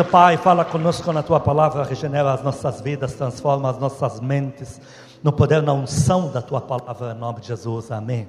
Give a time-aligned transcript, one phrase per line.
[0.00, 4.80] Poderoso Pai, fala conosco na tua palavra, regenera as nossas vidas, transforma as nossas mentes
[5.22, 7.90] no poder, na unção da tua palavra, em nome de Jesus.
[7.90, 8.28] Amém.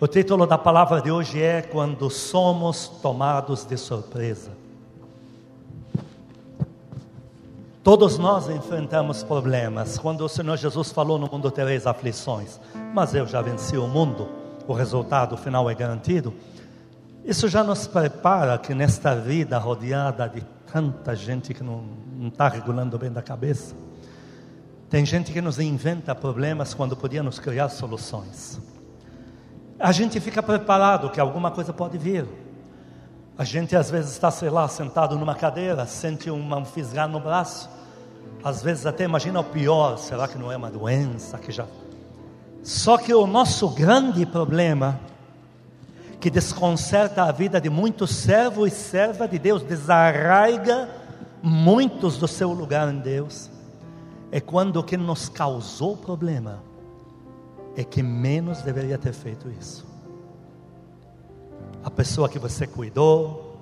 [0.00, 4.50] O título da palavra de hoje é Quando Somos Tomados de Surpresa.
[7.82, 9.98] Todos nós enfrentamos problemas.
[9.98, 12.58] Quando o Senhor Jesus falou no mundo tereis aflições,
[12.94, 14.28] mas eu já venci o mundo,
[14.66, 16.32] o resultado final é garantido.
[17.24, 20.40] Isso já nos prepara que nesta vida rodeada de
[20.72, 21.84] tanta gente que não
[22.26, 23.74] está regulando bem da cabeça,
[24.90, 28.60] tem gente que nos inventa problemas quando podia nos criar soluções.
[29.78, 32.26] A gente fica preparado que alguma coisa pode vir.
[33.36, 37.68] A gente às vezes está, sei lá, sentado numa cadeira, sente um fisgar no braço.
[38.42, 41.66] Às vezes até imagina o pior, será que não é uma doença que já.
[42.62, 44.98] Só que o nosso grande problema
[46.20, 50.88] que desconcerta a vida de muitos servos e servas de Deus, desarraiga
[51.42, 53.50] muitos do seu lugar em Deus,
[54.30, 56.62] é quando o que nos causou problema
[57.76, 59.86] é que menos deveria ter feito isso.
[61.84, 63.56] A pessoa que você cuidou,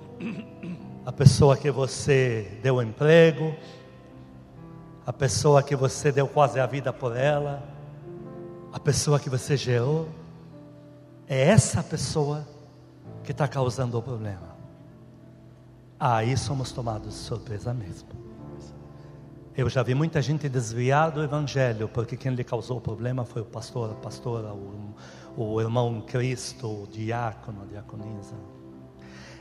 [1.05, 3.55] a pessoa que você deu emprego,
[5.05, 7.63] a pessoa que você deu quase a vida por ela,
[8.73, 10.09] a pessoa que você gerou,
[11.27, 12.47] é essa pessoa
[13.23, 14.55] que está causando o problema.
[15.99, 18.07] Aí somos tomados de surpresa mesmo.
[19.55, 23.41] Eu já vi muita gente desviar do Evangelho, porque quem lhe causou o problema foi
[23.41, 24.93] o pastor, a pastora, o,
[25.35, 28.35] o irmão Cristo, o diácono, a diaconisa.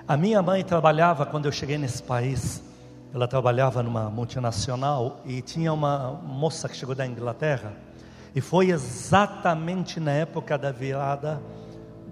[0.08, 2.62] A minha mãe trabalhava, quando eu cheguei nesse país,
[3.12, 7.74] ela trabalhava numa multinacional e tinha uma moça que chegou da Inglaterra,
[8.34, 11.42] e foi exatamente na época da virada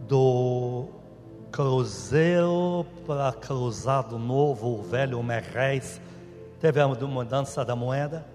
[0.09, 0.87] do
[1.51, 6.01] cruzeiro para cruzado novo, o velho Merréis,
[6.61, 8.27] teve a mudança da moeda,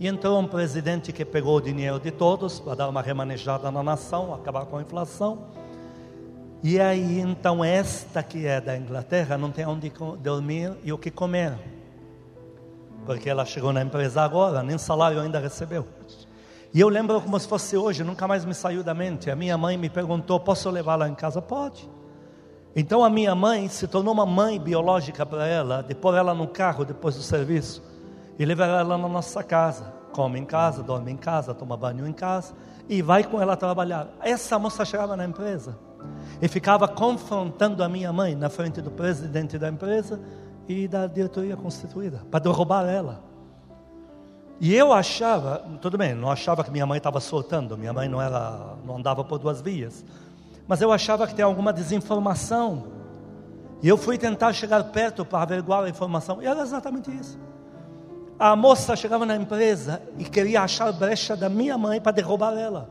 [0.00, 3.82] e entrou um presidente que pegou o dinheiro de todos para dar uma remanejada na
[3.82, 5.46] nação, acabar com a inflação.
[6.62, 11.10] E aí então esta que é da Inglaterra não tem onde dormir e o que
[11.10, 11.58] comer.
[13.04, 15.86] Porque ela chegou na empresa agora, nem salário ainda recebeu.
[16.74, 19.30] E eu lembro como se fosse hoje, nunca mais me saiu da mente.
[19.30, 21.42] A minha mãe me perguntou: posso levá-la em casa?
[21.42, 21.88] Pode.
[22.74, 26.48] Então a minha mãe se tornou uma mãe biológica para ela, de pôr ela no
[26.48, 27.82] carro depois do serviço
[28.38, 29.92] e levar ela na nossa casa.
[30.12, 32.54] Come em casa, dorme em casa, toma banho em casa
[32.88, 34.08] e vai com ela trabalhar.
[34.20, 35.78] Essa moça chegava na empresa
[36.40, 40.18] e ficava confrontando a minha mãe na frente do presidente da empresa
[40.66, 43.31] e da diretoria constituída para derrubar ela.
[44.60, 48.22] E eu achava, tudo bem, não achava que minha mãe estava soltando, minha mãe não
[48.22, 50.04] era, não andava por duas vias,
[50.68, 52.84] mas eu achava que tem alguma desinformação.
[53.82, 57.38] E eu fui tentar chegar perto para averiguar a informação, e era exatamente isso.
[58.38, 62.88] A moça chegava na empresa e queria achar brecha da minha mãe para derrubar ela.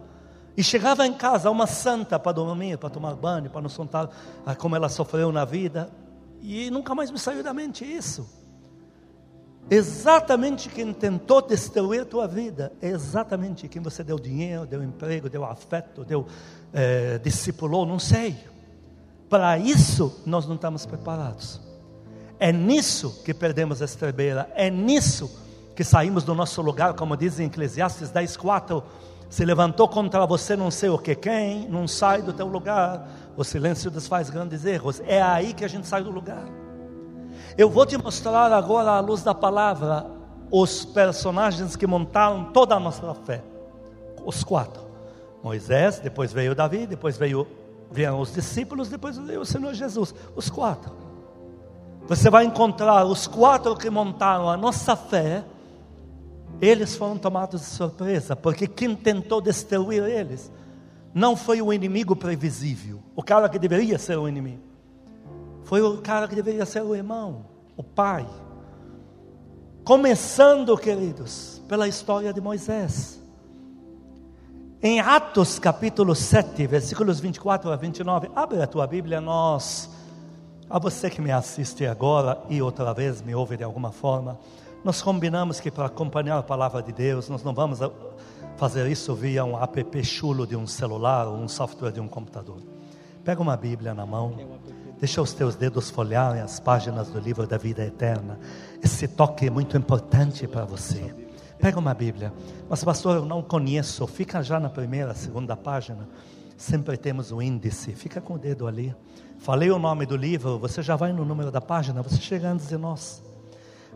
[0.55, 4.09] E chegava em casa, uma santa para dormir, para tomar banho, para não soltar
[4.57, 5.89] como ela sofreu na vida.
[6.41, 8.27] E nunca mais me saiu da mente isso.
[9.69, 15.29] Exatamente quem tentou destruir a tua vida é exatamente quem você deu dinheiro, deu emprego,
[15.29, 16.27] deu afeto, deu
[16.73, 18.35] é, discipulou, não sei.
[19.29, 21.61] Para isso nós não estamos preparados.
[22.39, 25.31] É nisso que perdemos a estrebeira, é nisso
[25.75, 28.83] que saímos do nosso lugar, como diz em Eclesiastes 10:4,
[29.29, 33.07] se levantou contra você não sei o que quem, não sai do teu lugar.
[33.37, 35.01] O silêncio desfaz grandes erros.
[35.05, 36.43] É aí que a gente sai do lugar.
[37.61, 40.07] Eu vou te mostrar agora, à luz da palavra,
[40.49, 43.43] os personagens que montaram toda a nossa fé.
[44.25, 44.81] Os quatro:
[45.43, 47.45] Moisés, depois veio Davi, depois veio,
[47.91, 50.11] vieram os discípulos, depois veio o Senhor Jesus.
[50.35, 50.91] Os quatro.
[52.07, 55.43] Você vai encontrar os quatro que montaram a nossa fé.
[56.59, 60.51] Eles foram tomados de surpresa, porque quem tentou destruir eles
[61.13, 64.71] não foi o inimigo previsível, o cara que deveria ser o inimigo
[65.63, 67.45] foi o cara que deveria ser o irmão,
[67.81, 68.27] o pai.
[69.83, 73.19] Começando, queridos, pela história de Moisés.
[74.83, 79.89] Em Atos capítulo 7, versículos 24 a 29, abre a tua Bíblia, nós,
[80.69, 84.39] a você que me assiste agora e outra vez me ouve de alguma forma,
[84.83, 87.79] nós combinamos que para acompanhar a palavra de Deus, nós não vamos
[88.57, 92.59] fazer isso via um app chulo de um celular ou um software de um computador.
[93.23, 94.35] Pega uma Bíblia na mão
[95.01, 98.39] Deixa os teus dedos folharem as páginas do livro da vida eterna.
[98.83, 101.11] Esse toque é muito importante para você.
[101.59, 102.31] Pega uma Bíblia.
[102.69, 104.05] Mas, pastor, eu não conheço.
[104.05, 106.07] Fica já na primeira, segunda página.
[106.55, 107.93] Sempre temos o índice.
[107.93, 108.95] Fica com o dedo ali.
[109.39, 112.67] Falei o nome do livro, você já vai no número da página, você chega antes
[112.67, 113.23] de nós.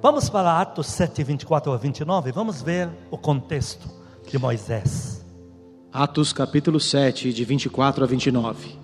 [0.02, 3.88] Vamos para Atos 7, 24 a 29, vamos ver o contexto
[4.28, 5.24] de Moisés.
[5.94, 8.76] Atos capítulo 7, de 24 a 29.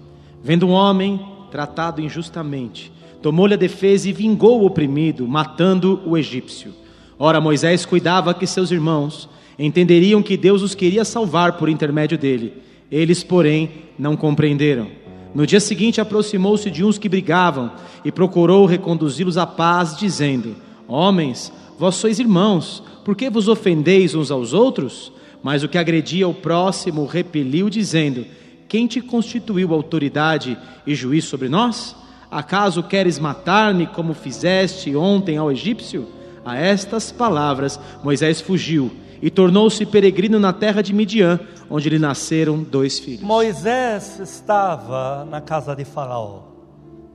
[0.43, 6.73] Vendo um homem tratado injustamente, tomou-lhe a defesa e vingou o oprimido, matando o egípcio.
[7.19, 12.53] Ora, Moisés cuidava que seus irmãos entenderiam que Deus os queria salvar por intermédio dele.
[12.89, 13.69] Eles, porém,
[13.99, 14.87] não compreenderam.
[15.35, 17.71] No dia seguinte, aproximou-se de uns que brigavam
[18.03, 20.55] e procurou reconduzi-los à paz, dizendo:
[20.87, 25.11] Homens, vós sois irmãos, por que vos ofendeis uns aos outros?
[25.43, 28.25] Mas o que agredia o próximo repeliu, dizendo:
[28.71, 30.57] Quem te constituiu autoridade
[30.87, 31.93] e juiz sobre nós?
[32.31, 36.07] Acaso queres matar-me como fizeste ontem ao egípcio?
[36.45, 38.89] A estas palavras, Moisés fugiu
[39.21, 41.37] e tornou-se peregrino na terra de Midian,
[41.69, 43.23] onde lhe nasceram dois filhos.
[43.23, 46.43] Moisés estava na casa de Faraó.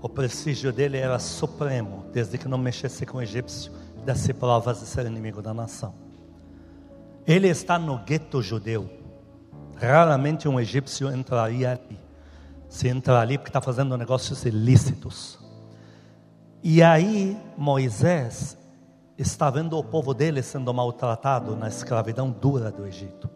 [0.03, 3.73] O prestígio dele era supremo, desde que não mexesse com o egípcio,
[4.05, 5.95] desse provas de ser inimigo da nação.
[7.27, 9.06] Ele está no gueto judeu.
[9.81, 11.99] Raramente um egípcio entraria ali.
[12.69, 15.39] Se entra ali porque está fazendo negócios ilícitos.
[16.63, 18.59] E aí Moisés
[19.17, 23.31] está vendo o povo dele sendo maltratado na escravidão dura do Egito.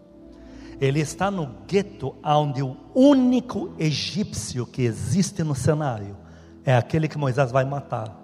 [0.80, 6.16] Ele está no gueto onde o único egípcio que existe no cenário
[6.64, 8.16] é aquele que Moisés vai matar,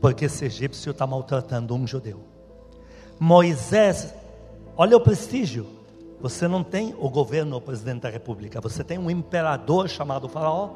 [0.00, 2.24] porque esse egípcio está maltratando um judeu.
[3.18, 4.14] Moisés,
[4.76, 5.66] olha o prestígio.
[6.24, 10.70] Você não tem o governo, o presidente da república, você tem um imperador chamado Faraó,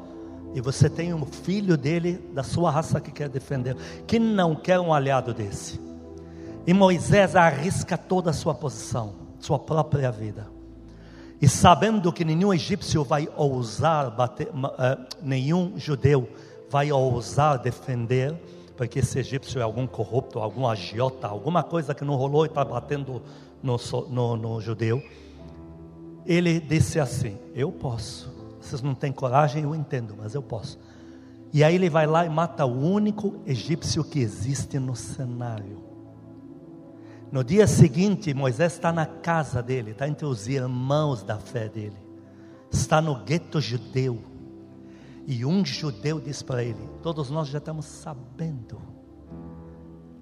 [0.53, 3.75] e você tem um filho dele, da sua raça, que quer defender,
[4.05, 5.81] que não quer um aliado desse.
[6.67, 10.45] E Moisés arrisca toda a sua posição, sua própria vida.
[11.41, 16.29] E sabendo que nenhum egípcio vai ousar bater, uh, nenhum judeu
[16.69, 18.35] vai ousar defender,
[18.77, 22.63] porque esse egípcio é algum corrupto, algum agiota, alguma coisa que não rolou e está
[22.63, 23.19] batendo
[23.63, 23.77] no,
[24.09, 25.01] no, no judeu.
[26.25, 28.29] Ele disse assim: Eu posso.
[28.61, 30.77] Vocês não têm coragem, eu entendo, mas eu posso.
[31.51, 35.83] E aí ele vai lá e mata o único egípcio que existe no cenário.
[37.31, 41.97] No dia seguinte, Moisés está na casa dele, está entre os irmãos da fé dele,
[42.71, 44.19] está no gueto judeu.
[45.27, 48.79] E um judeu diz para ele: Todos nós já estamos sabendo,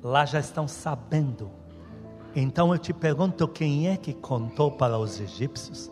[0.03, 1.49] lá já estão sabendo.
[2.35, 5.91] Então eu te pergunto: quem é que contou para os egípcios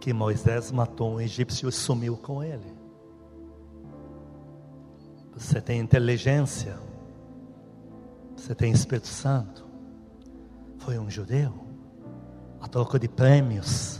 [0.00, 2.74] que Moisés matou um egípcio e sumiu com ele?
[5.34, 6.78] Você tem inteligência,
[8.34, 9.66] você tem Espírito Santo
[10.86, 11.52] foi um judeu,
[12.60, 13.98] a troca de prêmios.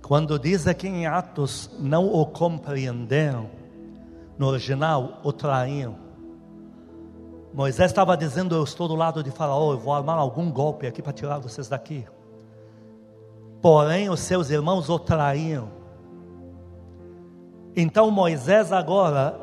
[0.00, 3.50] Quando diz aqui em Atos, não o compreenderam,
[4.38, 6.07] no original, o traíram.
[7.58, 11.02] Moisés estava dizendo: Eu estou do lado de Faraó, eu vou armar algum golpe aqui
[11.02, 12.06] para tirar vocês daqui.
[13.60, 15.68] Porém, os seus irmãos o traíram.
[17.76, 19.38] Então Moisés agora,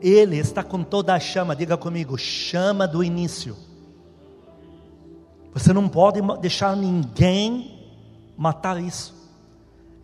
[0.00, 3.56] ele está com toda a chama, diga comigo, chama do início
[5.52, 7.78] você não pode deixar ninguém
[8.36, 9.14] matar isso.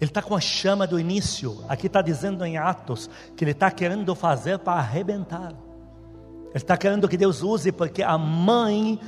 [0.01, 1.65] Ele está com a chama do início.
[1.69, 5.55] Aqui está dizendo em Atos que ele está querendo fazer para arrebentar.
[6.49, 9.01] Ele está querendo que Deus use, porque a mãe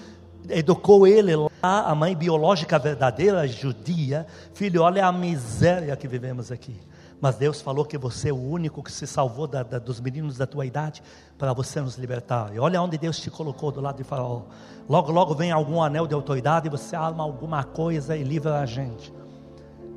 [0.48, 4.26] educou ele lá, a mãe biológica verdadeira, judia.
[4.54, 6.76] Filho, olha a miséria que vivemos aqui.
[7.20, 10.38] Mas Deus falou que você é o único que se salvou da, da, dos meninos
[10.38, 11.02] da tua idade
[11.37, 12.50] para você nos libertar.
[12.54, 14.42] E olha onde Deus te colocou do lado de Faraó.
[14.88, 18.66] Logo, logo vem algum anel de autoridade e você arma alguma coisa e livra a
[18.66, 19.12] gente.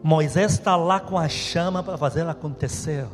[0.04, 3.08] Moisés está lá com a chama para fazer acontecer.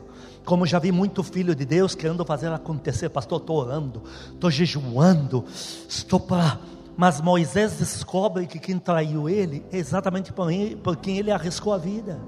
[0.45, 4.03] Como já vi muito filho de Deus querendo fazer acontecer, pastor, estou orando,
[4.33, 5.45] estou jejuando,
[5.87, 6.59] estou para.
[6.97, 10.49] Mas Moisés descobre que quem traiu ele é exatamente por,
[10.83, 12.19] por quem ele arriscou a vida.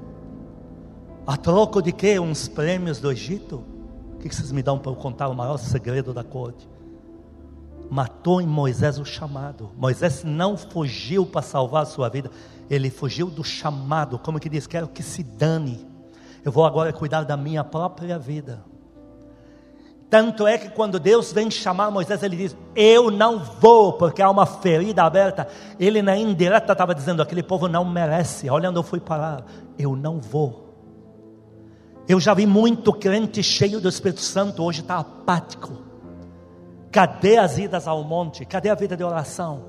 [1.25, 2.19] A troco de quê?
[2.19, 3.63] Uns prêmios do Egito?
[4.13, 6.69] O que vocês me dão para eu contar o maior segredo da corte?
[7.89, 9.71] Matou em Moisés o chamado.
[9.77, 12.31] Moisés não fugiu para salvar a sua vida,
[12.69, 14.17] ele fugiu do chamado.
[14.17, 14.65] Como que diz?
[14.65, 15.90] Quero que se dane.
[16.43, 18.63] Eu vou agora cuidar da minha própria vida.
[20.09, 24.29] Tanto é que quando Deus vem chamar Moisés, ele diz: Eu não vou, porque há
[24.29, 25.47] uma ferida aberta.
[25.79, 28.49] Ele, na indireta, estava dizendo: Aquele povo não merece.
[28.49, 29.45] Olha onde eu fui parar.
[29.79, 30.69] Eu não vou.
[32.09, 35.71] Eu já vi muito crente cheio do Espírito Santo, hoje está apático.
[36.91, 38.43] Cadê as idas ao monte?
[38.43, 39.63] Cadê a vida de oração?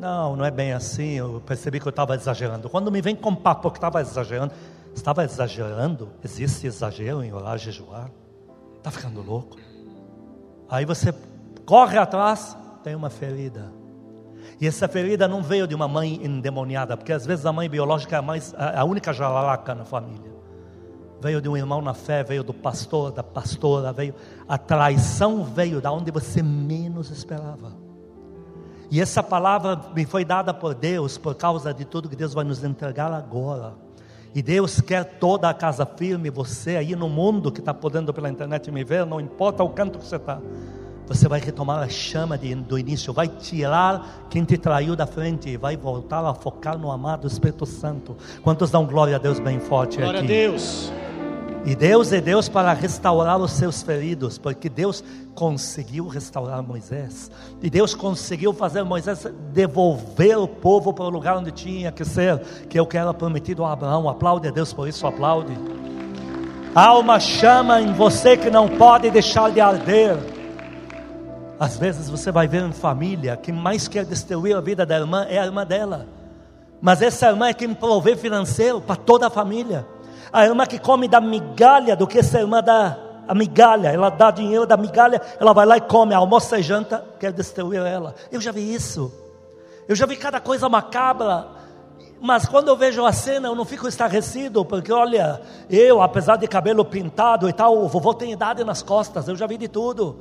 [0.00, 1.12] Não, não é bem assim.
[1.12, 2.70] Eu percebi que eu estava exagerando.
[2.70, 4.54] Quando me vem com papo que estava exagerando,
[4.96, 6.08] estava exagerando?
[6.24, 8.10] Existe exagero em orar, jejuar?
[8.78, 9.56] Está ficando louco?
[10.68, 11.14] Aí você
[11.64, 13.72] corre atrás, tem uma ferida.
[14.60, 18.16] E essa ferida não veio de uma mãe endemoniada, porque às vezes a mãe biológica
[18.16, 20.34] é a, mais, a única jararaca na família.
[21.20, 24.14] Veio de um irmão na fé, veio do pastor, da pastora, veio.
[24.48, 27.72] A traição veio da onde você menos esperava.
[28.90, 32.44] E essa palavra me foi dada por Deus por causa de tudo que Deus vai
[32.44, 33.85] nos entregar agora.
[34.36, 38.28] E Deus quer toda a casa firme, você aí no mundo que está podendo pela
[38.28, 40.38] internet me ver, não importa o canto que você está
[41.06, 45.48] você vai retomar a chama de, do início, vai tirar quem te traiu da frente
[45.48, 48.14] e vai voltar a focar no amado Espírito Santo.
[48.42, 50.26] Quantos dão glória a Deus bem forte glória aqui?
[50.26, 50.92] Glória a Deus.
[51.66, 55.02] E Deus é Deus para restaurar os seus feridos, porque Deus
[55.34, 57.28] conseguiu restaurar Moisés.
[57.60, 62.38] E Deus conseguiu fazer Moisés devolver o povo para o lugar onde tinha que ser,
[62.68, 64.08] que é o que era prometido a Abraão.
[64.08, 65.52] Aplaude a Deus por isso, aplaude.
[66.72, 70.16] Há uma chama em você que não pode deixar de arder.
[71.58, 75.26] Às vezes você vai ver em família, quem mais quer destruir a vida da irmã
[75.28, 76.06] é a irmã dela.
[76.80, 79.84] Mas essa irmã é quem provê financeiro para toda a família.
[80.32, 84.30] A irmã que come da migalha do que essa irmã dá a migalha, ela dá
[84.30, 88.14] dinheiro da migalha, ela vai lá e come, almoça e janta, quer destruir ela.
[88.30, 89.12] Eu já vi isso.
[89.88, 91.48] Eu já vi cada coisa macabra.
[92.20, 96.46] Mas quando eu vejo a cena, eu não fico estarrecido, porque olha, eu, apesar de
[96.48, 100.20] cabelo pintado e tal, o vovô tem idade nas costas, eu já vi de tudo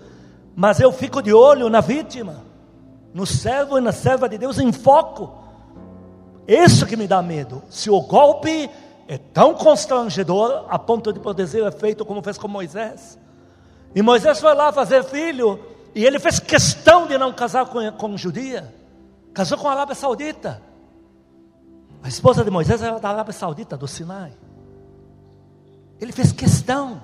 [0.56, 2.38] mas eu fico de olho na vítima,
[3.14, 5.30] no servo e na serva de Deus em foco.
[6.48, 7.62] Isso que me dá medo.
[7.70, 8.70] Se o golpe
[9.08, 13.20] é tão constrangedor a ponto de poder ser feito como fez com Moisés.
[13.94, 15.60] E Moisés foi lá fazer filho,
[15.94, 18.74] e ele fez questão de não casar com, com judia,
[19.34, 20.62] casou com a Arábia Saudita.
[22.04, 24.34] A esposa de Moisés era da Arábia Saudita, do Sinai.
[26.00, 27.02] Ele fez questão.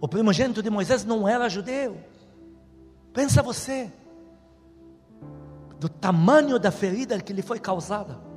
[0.00, 1.96] O primogênito de Moisés não era judeu.
[3.12, 3.92] Pensa você,
[5.78, 8.31] do tamanho da ferida que lhe foi causada.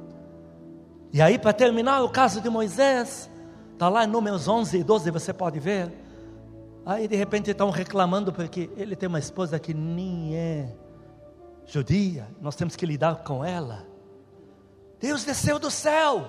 [1.15, 3.31] E aí, para terminar o caso de Moisés,
[3.71, 5.89] está lá em Números 11 e 12, você pode ver.
[6.85, 10.75] Aí, de repente, estão reclamando porque ele tem uma esposa que nem é
[11.65, 13.87] judia, nós temos que lidar com ela.
[14.99, 16.27] Deus desceu do céu.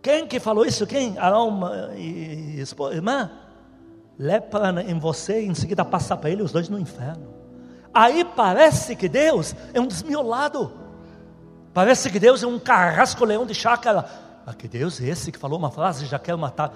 [0.00, 0.86] Quem que falou isso?
[0.86, 1.18] Quem?
[1.18, 1.60] Arão
[1.96, 2.62] e,
[2.92, 3.28] irmã?
[4.16, 7.34] lepra em você e em seguida passa para ele, os dois no inferno.
[7.92, 10.86] Aí parece que Deus é um desmiolado.
[11.78, 14.04] Parece que Deus é um carrasco leão de chácara.
[14.44, 16.72] Ah, que Deus é esse que falou uma frase e já quer matar?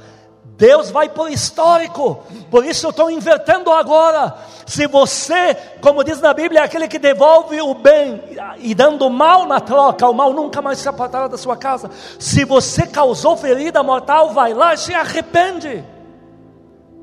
[0.56, 4.32] Deus vai por histórico, por isso eu estou invertendo agora.
[4.64, 8.22] Se você, como diz na Bíblia, é aquele que devolve o bem
[8.58, 11.90] e dando mal na troca, o mal nunca mais se apartará da sua casa.
[12.16, 15.84] Se você causou ferida mortal, vai lá e se arrepende.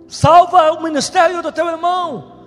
[0.08, 2.39] Salva o ministério do teu irmão.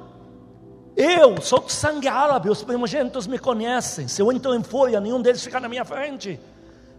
[0.96, 4.08] Eu sou de sangue árabe, os primogênitos me conhecem.
[4.08, 6.38] Se eu entro em fúria, nenhum deles fica na minha frente.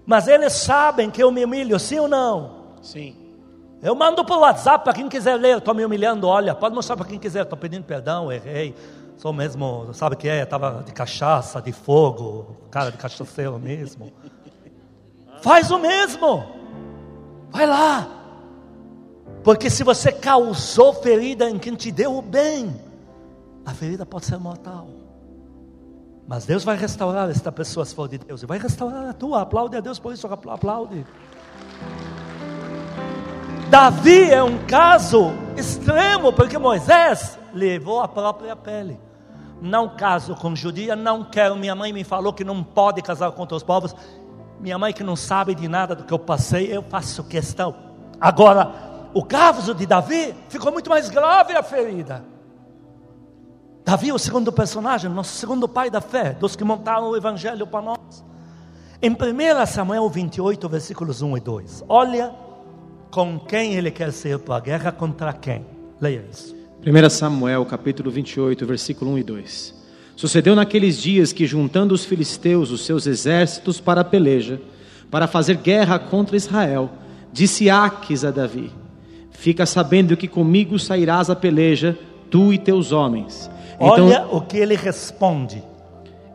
[0.06, 2.76] Mas eles sabem que eu me humilho, sim ou não?
[2.82, 3.16] Sim.
[3.82, 7.06] Eu mando por WhatsApp para quem quiser ler, estou me humilhando, olha, pode mostrar para
[7.06, 8.74] quem quiser, estou pedindo perdão, errei.
[9.18, 10.42] Sou mesmo, sabe o que é?
[10.42, 14.12] Estava de cachaça, de fogo, cara de cachaceiro mesmo.
[15.42, 16.46] Faz o mesmo.
[17.52, 18.08] Vai lá.
[19.44, 22.74] Porque se você causou ferida em quem te deu o bem,
[23.66, 24.88] a ferida pode ser mortal.
[26.28, 28.44] Mas Deus vai restaurar esta pessoa se for de Deus.
[28.44, 29.42] E vai restaurar a tua.
[29.42, 30.28] Aplaude a Deus por isso.
[30.28, 31.06] Aplaude.
[33.70, 39.00] Davi é um caso extremo, porque Moisés levou a própria pele.
[39.62, 41.56] Não caso com judia, não quero.
[41.56, 43.96] Minha mãe me falou que não pode casar com outros povos.
[44.60, 47.76] Minha mãe que não sabe de nada do que eu passei, eu faço questão.
[48.20, 48.72] Agora,
[49.14, 52.24] o caso de Davi ficou muito mais grave a ferida.
[53.86, 57.82] Davi, o segundo personagem, nosso segundo pai da fé, dos que montaram o evangelho para
[57.82, 58.24] nós.
[59.02, 61.84] Em 1 Samuel 28, versículos 1 e 2.
[61.90, 62.34] Olha
[63.12, 65.66] com quem ele quer ser para a guerra, contra quem.
[66.00, 66.56] Leia isso.
[66.86, 69.84] 1 Samuel, capítulo 28, versículo 1 e 2.
[70.16, 74.62] Sucedeu naqueles dias que, juntando os filisteus os seus exércitos para a peleja,
[75.12, 76.90] para fazer guerra contra Israel,
[77.34, 78.72] disse Aques a Davi:
[79.32, 81.98] Fica sabendo que comigo sairás a peleja,
[82.32, 83.52] tu e teus homens.
[83.86, 85.64] Então, Olha o que ele responde.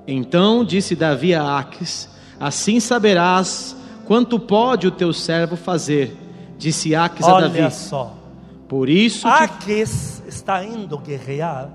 [0.07, 3.77] Então disse Davi a Aques: Assim saberás
[4.07, 6.17] quanto pode o teu servo fazer.
[6.57, 7.61] Disse Aques Olha a Davi.
[7.61, 8.15] Olha só.
[8.69, 9.33] Por isso que...
[9.33, 11.71] Aques está indo guerrear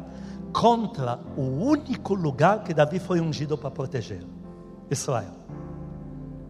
[0.51, 4.24] contra o único lugar que Davi foi ungido para proteger.
[4.92, 5.34] Israel.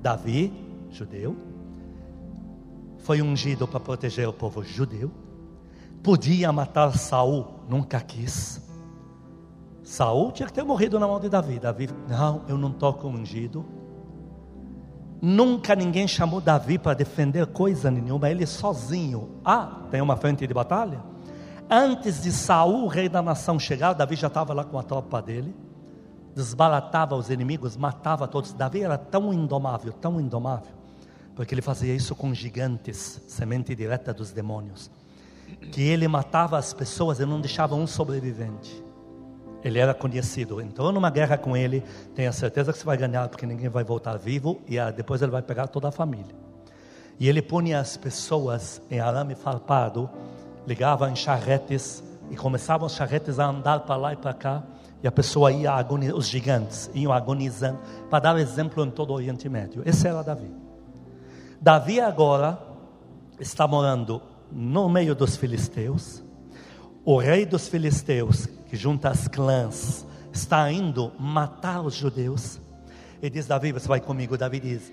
[0.01, 0.51] Davi,
[0.91, 1.35] judeu,
[2.99, 5.09] foi ungido para proteger o povo judeu.
[6.01, 8.61] Podia matar Saul, nunca quis.
[9.83, 11.59] Saul tinha que ter morrido na mão de Davi.
[11.59, 13.65] Davi, não, eu não toco ungido.
[15.21, 19.39] Nunca ninguém chamou Davi para defender coisa nenhuma, ele sozinho.
[19.43, 21.01] Ah, tem uma frente de batalha?
[21.69, 25.55] Antes de Saul, rei da nação, chegar, Davi já estava lá com a tropa dele,
[26.35, 28.53] desbaratava os inimigos, matava todos.
[28.53, 30.73] Davi era tão indomável, tão indomável,
[31.35, 34.91] porque ele fazia isso com gigantes, semente direta dos demônios,
[35.71, 38.83] que ele matava as pessoas e não deixava um sobrevivente.
[39.63, 40.59] Ele era conhecido.
[40.59, 44.17] Entrou numa guerra com ele, tenha certeza que você vai ganhar, porque ninguém vai voltar
[44.17, 46.35] vivo, e ah, depois ele vai pegar toda a família.
[47.19, 50.09] E ele punha as pessoas em arame farpado,
[50.67, 54.63] ligava em charretes, e começavam os charretes a andar para lá e para cá,
[55.01, 57.79] e a pessoa ia agonizando, os gigantes iam agonizando,
[58.09, 59.83] para dar exemplo em todo o Oriente Médio.
[59.85, 60.49] Esse era Davi.
[61.61, 62.57] Davi agora
[63.39, 66.23] está morando no meio dos filisteus,
[67.05, 72.59] o rei dos filisteus, que junta as clãs, está indo matar os judeus.
[73.21, 74.37] E diz Davi, você vai comigo?
[74.37, 74.91] Davi diz,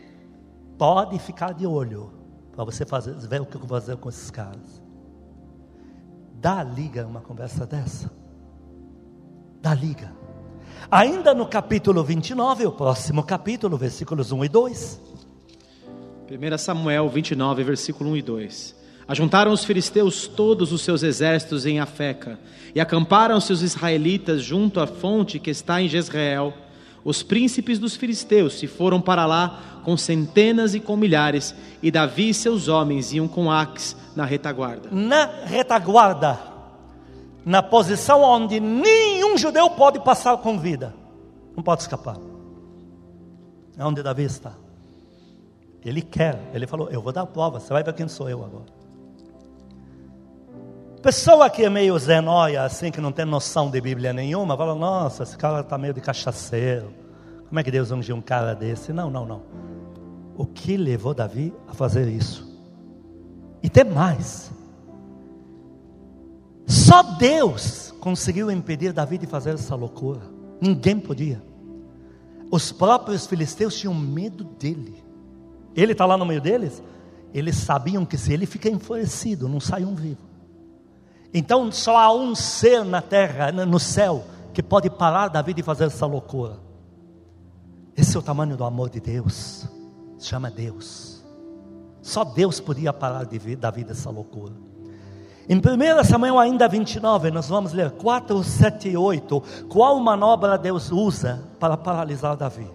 [0.76, 2.12] pode ficar de olho
[2.52, 4.82] para você fazer, ver o que eu vou fazer com esses caras.
[6.34, 8.10] Dá liga uma conversa dessa.
[9.60, 10.12] Dá liga.
[10.90, 15.00] Ainda no capítulo 29, o próximo capítulo, versículos 1 e 2.
[16.30, 18.79] 1 Samuel 29, versículo 1 e 2.
[19.10, 22.38] Ajuntaram os filisteus todos os seus exércitos em Afeca,
[22.72, 26.54] e acamparam-se os israelitas junto à fonte que está em Jezreel.
[27.04, 31.52] Os príncipes dos filisteus se foram para lá com centenas e com milhares,
[31.82, 34.88] e Davi e seus homens iam com Aques na retaguarda.
[34.92, 36.38] Na retaguarda,
[37.44, 40.94] na posição onde nenhum judeu pode passar com vida,
[41.56, 42.16] não pode escapar.
[43.76, 44.52] É onde Davi está.
[45.84, 48.79] Ele quer, ele falou: Eu vou dar prova, você vai ver quem sou eu agora.
[51.02, 55.22] Pessoa que é meio zenóia, assim, que não tem noção de Bíblia nenhuma, fala: Nossa,
[55.22, 56.92] esse cara está meio de cachaceiro.
[57.48, 58.92] Como é que Deus ungiu um cara desse?
[58.92, 59.42] Não, não, não.
[60.36, 62.46] O que levou Davi a fazer isso?
[63.62, 64.52] E tem mais.
[66.66, 70.20] Só Deus conseguiu impedir Davi de fazer essa loucura.
[70.60, 71.42] Ninguém podia.
[72.50, 75.02] Os próprios filisteus tinham medo dele.
[75.74, 76.82] Ele está lá no meio deles.
[77.32, 80.29] Eles sabiam que se ele fica enfurecido, não sai um vivo.
[81.32, 85.62] Então só há um ser na terra, no céu, que pode parar da vida e
[85.62, 86.58] fazer essa loucura.
[87.96, 89.66] Esse é o tamanho do amor de Deus.
[90.18, 91.24] Se chama Deus.
[92.02, 94.54] Só Deus podia parar de vida, da vida essa loucura.
[95.48, 99.42] Em 1 Samuel ainda 29, nós vamos ler 4, 7 e 8.
[99.68, 102.68] Qual manobra Deus usa para paralisar Davi?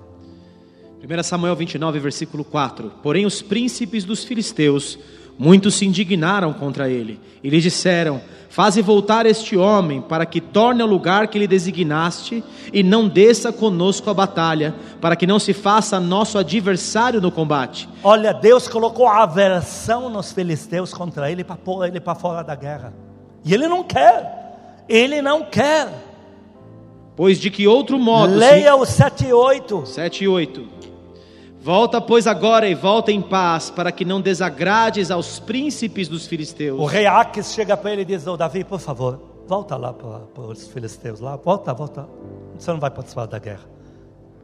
[1.02, 2.92] 1 Samuel 29, versículo 4.
[3.02, 5.00] Porém, os príncipes dos filisteus,
[5.38, 8.22] muitos se indignaram contra ele e lhe disseram:
[8.56, 13.52] Faze voltar este homem, para que torne ao lugar que lhe designaste, e não desça
[13.52, 17.90] conosco a batalha, para que não se faça nosso adversário no combate.
[18.02, 22.94] Olha, Deus colocou aversão nos filisteus contra ele para pôr ele para fora da guerra.
[23.44, 24.84] E ele não quer.
[24.88, 25.90] Ele não quer.
[27.16, 28.36] Pois de que outro modo.
[28.36, 28.80] Leia se...
[28.80, 29.86] o 7 e 8.
[29.86, 30.68] 7 e 8.
[31.66, 36.80] Volta, pois, agora e volta em paz, para que não desagrades aos príncipes dos filisteus.
[36.80, 40.20] O rei Aques chega para ele e diz: oh, Davi, por favor, volta lá para,
[40.20, 42.08] para os filisteus, lá, volta, volta.
[42.56, 43.64] Você não vai participar da guerra.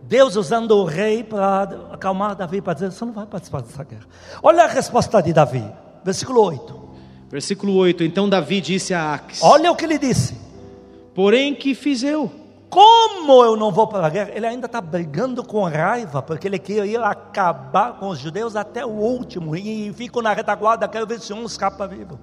[0.02, 4.08] Deus usando o rei para acalmar Davi, para dizer: Você não vai participar dessa guerra.
[4.42, 5.64] Olha a resposta de Davi,
[6.04, 6.82] versículo 8.
[7.30, 10.36] Versículo 8: Então Davi disse a Aques: Olha o que ele disse.
[11.14, 12.41] Porém, que fiz eu?
[12.72, 14.32] Como eu não vou para a guerra?
[14.34, 18.90] Ele ainda está brigando com raiva, porque ele queria acabar com os judeus até o
[18.90, 19.58] último.
[19.58, 22.18] E fico na retaguarda, quero ver se um escapa vivo.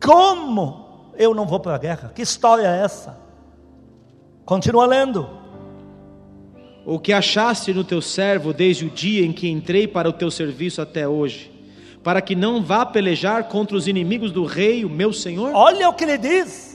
[0.00, 2.12] Como eu não vou para a guerra?
[2.14, 3.18] Que história é essa?
[4.44, 5.28] Continua lendo.
[6.86, 10.30] O que achaste no teu servo desde o dia em que entrei para o teu
[10.30, 11.50] serviço até hoje,
[12.04, 15.50] para que não vá pelejar contra os inimigos do rei, o meu senhor?
[15.52, 16.69] Olha o que ele diz.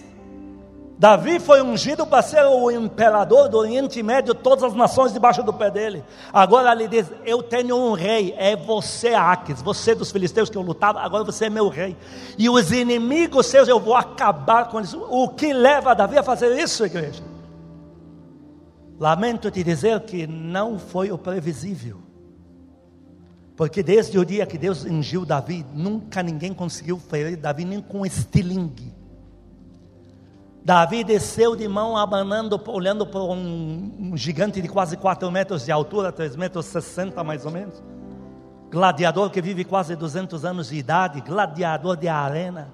[0.98, 5.52] Davi foi ungido para ser o imperador do Oriente Médio, todas as nações debaixo do
[5.52, 6.02] pé dele.
[6.32, 10.62] Agora ele diz: Eu tenho um rei, é você, Aques, você dos filisteus que eu
[10.62, 11.98] lutava, agora você é meu rei.
[12.38, 14.94] E os inimigos seus eu vou acabar com eles.
[14.94, 17.22] O que leva Davi a fazer isso, igreja?
[18.98, 22.00] Lamento te dizer que não foi o previsível.
[23.58, 28.06] Porque desde o dia que Deus ungiu Davi, nunca ninguém conseguiu ferir Davi nem com
[28.06, 28.95] estilingue.
[30.65, 35.71] Davi desceu de mão abanando, olhando para um, um, gigante de quase 4 metros de
[35.71, 37.82] altura, 3 metros 60 mais ou menos.
[38.69, 42.73] Gladiador que vive quase 200 anos de idade, gladiador de arena.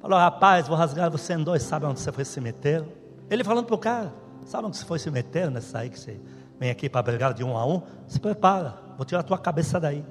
[0.00, 2.84] Falou, rapaz, vou rasgar você em dois, sabe onde você foi se meter?
[3.28, 4.12] Ele falando para o cara,
[4.44, 6.20] Sabe que se for se meter nessa aí que você
[6.58, 7.82] vem aqui para brigar de um a um?
[8.06, 10.04] Se prepara, vou tirar a tua cabeça daí.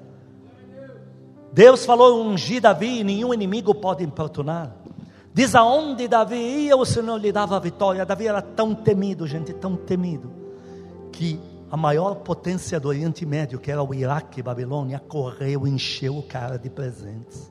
[1.52, 4.72] Deus falou ungir Davi e nenhum inimigo pode importunar.
[5.32, 8.04] Diz aonde Davi ia, o Senhor lhe dava a vitória.
[8.04, 10.30] Davi era tão temido, gente, tão temido,
[11.12, 11.38] que
[11.70, 16.22] a maior potência do Oriente Médio, que era o Iraque, Babilônia, correu e encheu o
[16.22, 17.50] cara de presentes.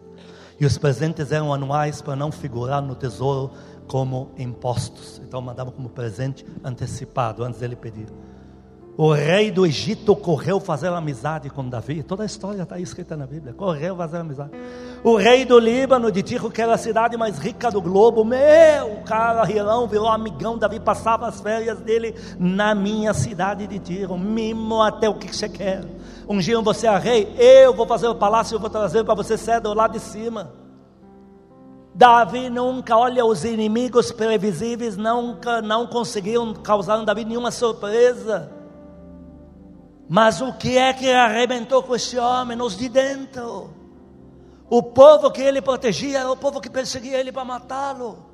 [0.59, 3.51] E os presentes eram anuais para não figurar no tesouro
[3.87, 5.21] como impostos.
[5.25, 8.07] Então mandava como presente antecipado, antes dele pedir.
[9.01, 12.03] O rei do Egito correu fazer amizade com Davi.
[12.03, 13.53] Toda a história está escrita na Bíblia.
[13.53, 14.51] Correu fazer amizade.
[15.01, 18.25] O rei do Líbano, de Tiro, que era a cidade mais rica do globo.
[18.25, 20.57] Meu, cara, Hirão virou amigão.
[20.57, 24.17] Davi passava as férias dele na minha cidade de Tiro.
[24.17, 25.81] Mimo até o que você quer.
[26.27, 27.33] Ungiram você a rei.
[27.37, 30.51] Eu vou fazer o palácio, eu vou trazer para você cedro lá de cima.
[31.95, 38.58] Davi nunca, olha, os inimigos previsíveis nunca não conseguiram causar em Davi nenhuma surpresa.
[40.09, 42.59] Mas o que é que arrebentou com esse homem?
[42.59, 43.69] Os de dentro.
[44.67, 48.25] O povo que ele protegia era o povo que perseguia ele para matá-lo.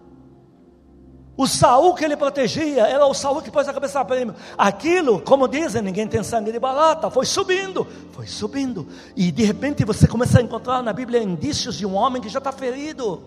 [1.38, 4.34] O Saul que ele protegia era o Saul que pôs a cabeça a prêmio.
[4.58, 8.88] Aquilo, como dizem, ninguém tem sangue de barata, foi subindo, foi subindo.
[9.14, 12.38] E de repente você começa a encontrar na Bíblia indícios de um homem que já
[12.38, 13.22] está ferido,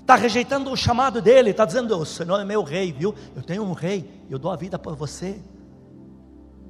[0.00, 3.12] está rejeitando o chamado dele, está dizendo: O Senhor é meu rei, viu?
[3.34, 5.40] Eu tenho um rei, eu dou a vida por você.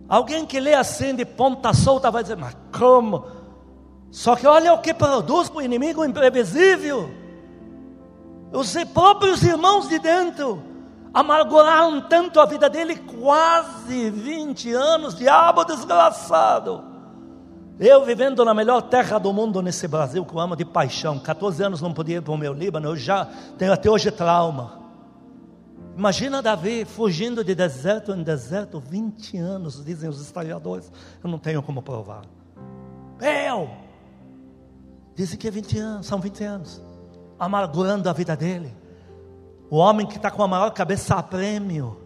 [0.08, 3.26] Alguém que lê assim de ponta solta vai dizer, mas como?
[4.10, 7.10] Só que olha o que produz para o inimigo imprevisível.
[8.52, 10.62] Os próprios irmãos de dentro
[11.12, 16.84] amarguraram tanto a vida dele, quase 20 anos, diabo desgraçado.
[17.78, 21.62] Eu vivendo na melhor terra do mundo nesse Brasil, que eu amo de paixão, 14
[21.64, 23.26] anos não podia ir para o meu Líbano, eu já
[23.58, 24.83] tenho até hoje trauma.
[25.96, 30.90] Imagina Davi fugindo de deserto em deserto, 20 anos, dizem os historiadores.
[31.22, 32.24] Eu não tenho como provar.
[33.20, 33.70] Eu!
[35.14, 36.82] Dizem que é 20 anos, são 20 anos.
[37.38, 38.74] Amargurando a vida dele.
[39.70, 42.00] O homem que está com a maior cabeça a prêmio.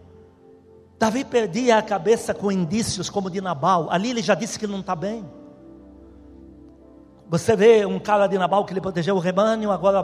[0.99, 3.89] Davi perdia a cabeça com indícios como de Nabal.
[3.89, 5.25] Ali ele já disse que não está bem.
[7.27, 10.03] Você vê um cara de Nabal que ele protegeu o rebanho, agora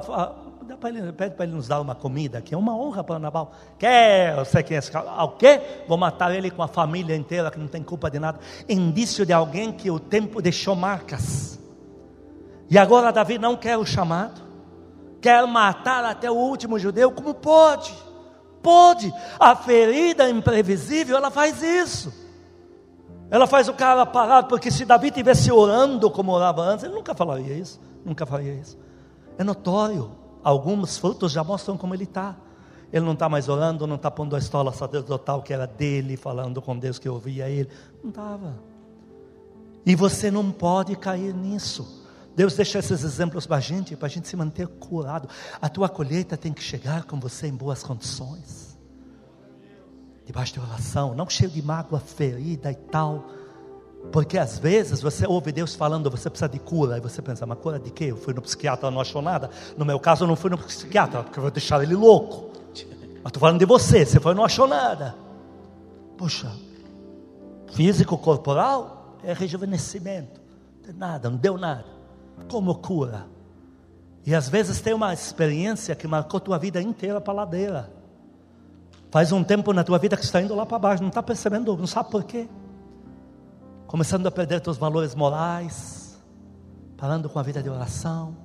[0.90, 3.52] ele, pede para ele nos dar uma comida, que é uma honra para Nabal.
[3.78, 4.36] Quer,
[4.72, 5.24] esse cara.
[5.24, 5.62] O quê?
[5.88, 8.40] Vou matar ele com a família inteira, que não tem culpa de nada.
[8.68, 11.60] Indício de alguém que o tempo deixou marcas.
[12.70, 14.42] E agora Davi não quer o chamado,
[15.22, 17.94] quer matar até o último judeu, como pode?
[18.62, 19.14] Pode.
[19.40, 22.12] A ferida imprevisível, ela faz isso.
[23.30, 27.14] Ela faz o cara parar, porque se Davi tivesse orando como orava antes, ele nunca
[27.14, 27.80] falaria isso.
[28.04, 28.78] Nunca faria isso.
[29.38, 32.36] É notório alguns frutos já mostram como ele está.
[32.94, 36.62] Ele não está mais orando, não está pondo a estola sacerdotal que era dele, falando
[36.62, 37.68] com Deus que ouvia ele.
[38.04, 38.54] Não estava.
[39.84, 42.06] E você não pode cair nisso.
[42.36, 45.28] Deus deixa esses exemplos para a gente, para a gente se manter curado.
[45.60, 48.78] A tua colheita tem que chegar com você em boas condições.
[50.26, 53.26] Debaixo de oração, não cheio de mágoa, ferida e tal
[54.12, 57.58] porque às vezes você ouve Deus falando, você precisa de cura, e você pensa, mas
[57.60, 58.06] cura de quê?
[58.06, 59.50] Eu fui no psiquiatra, não achou nada.
[59.78, 62.52] No meu caso, eu não fui no psiquiatra, porque eu vou deixar ele louco.
[63.24, 65.16] Mas estou falando de você, você foi e não achou nada.
[66.18, 66.52] Poxa,
[67.74, 70.40] físico, corporal, é rejuvenescimento.
[70.88, 71.86] Não nada, não deu nada.
[72.48, 73.26] Como cura?
[74.26, 77.92] E às vezes tem uma experiência que marcou tua vida inteira para a ladeira.
[79.12, 81.76] Faz um tempo na tua vida que está indo lá para baixo, não está percebendo,
[81.78, 82.48] não sabe por quê
[83.88, 86.18] começando a perder seus valores morais,
[86.98, 88.36] parando com a vida de oração,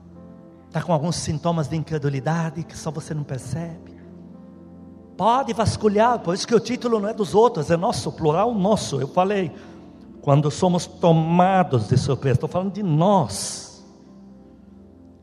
[0.66, 4.00] está com alguns sintomas de incredulidade que só você não percebe.
[5.16, 9.00] Pode vasculhar, por isso que o título não é dos outros, é nosso, plural nosso.
[9.00, 9.52] Eu falei,
[10.22, 13.69] quando somos tomados de surpresa, estou falando de nós.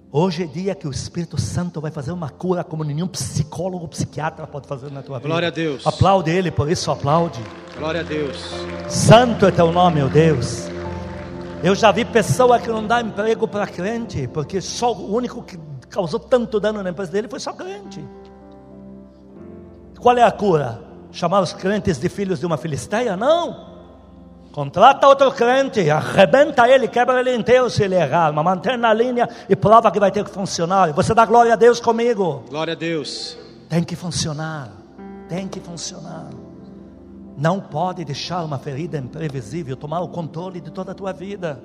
[0.10, 3.88] Hoje é dia que o Espírito Santo vai fazer uma cura como nenhum psicólogo ou
[3.90, 5.28] psiquiatra pode fazer na tua vida.
[5.28, 5.86] Glória a Deus.
[5.86, 7.42] Aplaude Ele, por isso aplaude.
[7.78, 8.38] Glória a Deus.
[8.88, 10.70] Santo é teu nome, meu Deus.
[11.62, 15.60] Eu já vi pessoa que não dá emprego para crente, porque só o único que
[15.90, 18.02] causou tanto dano na empresa dele foi só crente.
[20.00, 20.82] Qual é a cura?
[21.12, 23.18] Chamar os crentes de filhos de uma filisteia?
[23.18, 23.77] Não.
[24.58, 29.30] Contrata outro crente, arrebenta ele, quebra ele inteiro se ele errar, mas mantém na linha
[29.48, 30.92] e prova que vai ter que funcionar.
[30.94, 32.44] Você dá glória a Deus comigo.
[32.50, 33.38] Glória a Deus.
[33.70, 34.72] Tem que funcionar,
[35.30, 36.32] tem que funcionar.
[37.38, 41.62] Não pode deixar uma ferida imprevisível tomar o controle de toda a tua vida.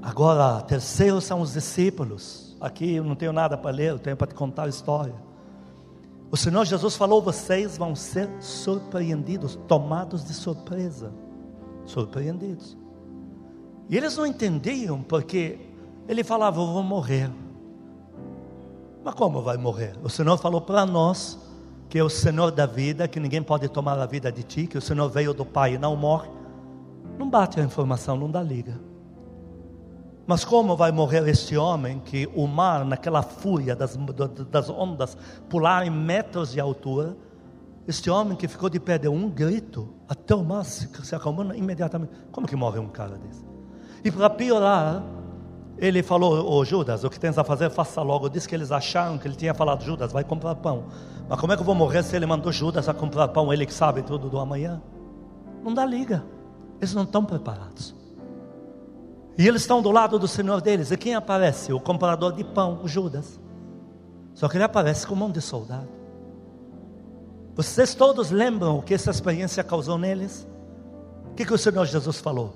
[0.00, 2.56] Agora, terceiro são os discípulos.
[2.60, 5.29] Aqui eu não tenho nada para ler, eu tenho para te contar a história.
[6.30, 11.12] O Senhor Jesus falou: vocês vão ser surpreendidos, tomados de surpresa.
[11.84, 12.76] Surpreendidos.
[13.88, 15.58] E eles não entendiam, porque
[16.06, 17.30] ele falava: Eu vou morrer.
[19.02, 19.96] Mas como vai morrer?
[20.02, 21.38] O Senhor falou para nós
[21.88, 24.78] que é o Senhor da vida, que ninguém pode tomar a vida de ti, que
[24.78, 26.30] o Senhor veio do Pai e não morre.
[27.18, 28.89] Não bate a informação, não dá liga.
[30.30, 33.98] Mas como vai morrer este homem que o mar, naquela fúria das,
[34.48, 37.16] das ondas, pular em metros de altura,
[37.88, 41.52] este homem que ficou de pé deu um grito, até o mar se, se acalmou
[41.52, 42.12] imediatamente.
[42.30, 43.44] Como que morre um cara desse?
[44.04, 45.02] E para piorar,
[45.76, 48.28] ele falou, ô oh, Judas, o que tens a fazer, faça logo.
[48.28, 50.84] Disse que eles acharam que ele tinha falado, Judas, vai comprar pão.
[51.28, 53.66] Mas como é que eu vou morrer se ele mandou Judas a comprar pão, ele
[53.66, 54.80] que sabe tudo do amanhã?
[55.64, 56.22] Não dá liga.
[56.78, 57.98] Eles não estão preparados.
[59.40, 60.90] E eles estão do lado do Senhor deles.
[60.90, 61.72] E quem aparece?
[61.72, 63.40] O comprador de pão, o Judas.
[64.34, 65.88] Só que ele aparece com um de soldado.
[67.54, 70.46] Vocês todos lembram o que essa experiência causou neles?
[71.30, 72.52] O que, que o Senhor Jesus falou?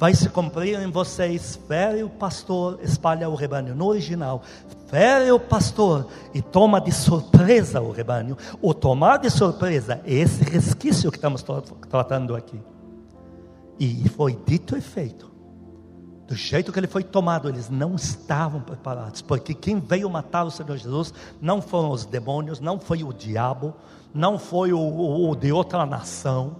[0.00, 3.76] Vai se cumprir em vocês, fere o pastor, espalha o rebanho.
[3.76, 4.42] No original,
[4.88, 8.36] fere o pastor e toma de surpresa o rebanho.
[8.60, 11.44] O tomar de surpresa é esse resquício que estamos
[11.88, 12.60] tratando aqui.
[13.78, 15.35] E foi dito e feito
[16.26, 20.50] do jeito que ele foi tomado, eles não estavam preparados, porque quem veio matar o
[20.50, 23.74] Senhor Jesus não foram os demônios, não foi o diabo,
[24.12, 26.56] não foi o, o, o de outra nação,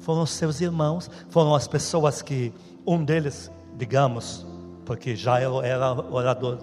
[0.00, 2.52] foram os seus irmãos, foram as pessoas que
[2.86, 4.46] um deles, digamos,
[4.92, 6.58] porque já era, era orador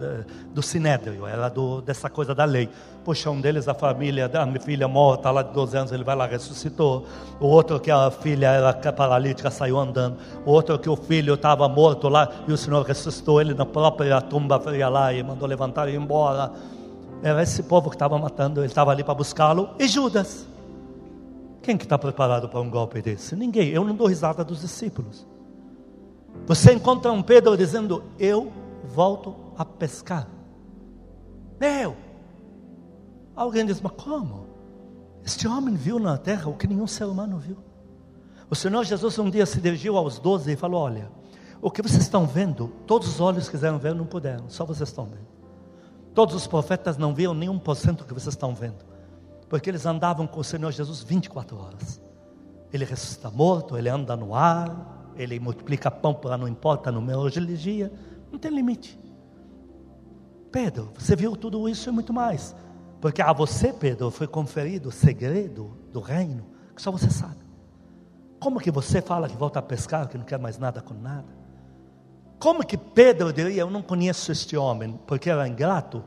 [0.53, 2.69] do Sinédrio, era do, dessa coisa da lei.
[3.03, 6.15] Puxa, um deles, a família, da minha filha morta lá de 12 anos, ele vai
[6.15, 7.07] lá, ressuscitou.
[7.39, 10.17] O outro que a filha era paralítica, saiu andando.
[10.45, 14.21] O outro que o filho estava morto lá, e o Senhor ressuscitou ele na própria
[14.21, 16.51] tumba fria lá e mandou levantar e ir embora.
[17.23, 19.71] Era esse povo que estava matando, ele estava ali para buscá-lo.
[19.79, 20.47] E Judas?
[21.63, 23.35] Quem que está preparado para um golpe desse?
[23.35, 23.69] Ninguém.
[23.69, 25.25] Eu não dou risada dos discípulos.
[26.45, 28.51] Você encontra um Pedro dizendo: Eu
[28.83, 30.27] volto a pescar.
[31.59, 31.95] Meu!
[33.35, 34.47] Alguém diz: Mas como?
[35.23, 37.57] Este homem viu na terra o que nenhum ser humano viu.
[38.49, 41.11] O Senhor Jesus um dia se dirigiu aos doze e falou: Olha,
[41.61, 45.05] o que vocês estão vendo, todos os olhos quiseram ver, não puderam, só vocês estão
[45.05, 45.27] vendo.
[46.13, 48.83] Todos os profetas não viam nenhum por cento que vocês estão vendo,
[49.47, 52.01] porque eles andavam com o Senhor Jesus 24 horas.
[52.73, 57.91] Ele ressuscita morto, ele anda no ar, ele multiplica pão para não importa meu dia,
[58.31, 58.97] não tem limite.
[60.49, 62.55] Pedro, você viu tudo isso e muito mais.
[63.01, 67.43] Porque a você, Pedro, foi conferido o segredo do reino que só você sabe.
[68.39, 71.27] Como que você fala que volta a pescar, que não quer mais nada com nada?
[72.39, 76.01] Como que Pedro diria, eu não conheço este homem, porque era ingrato?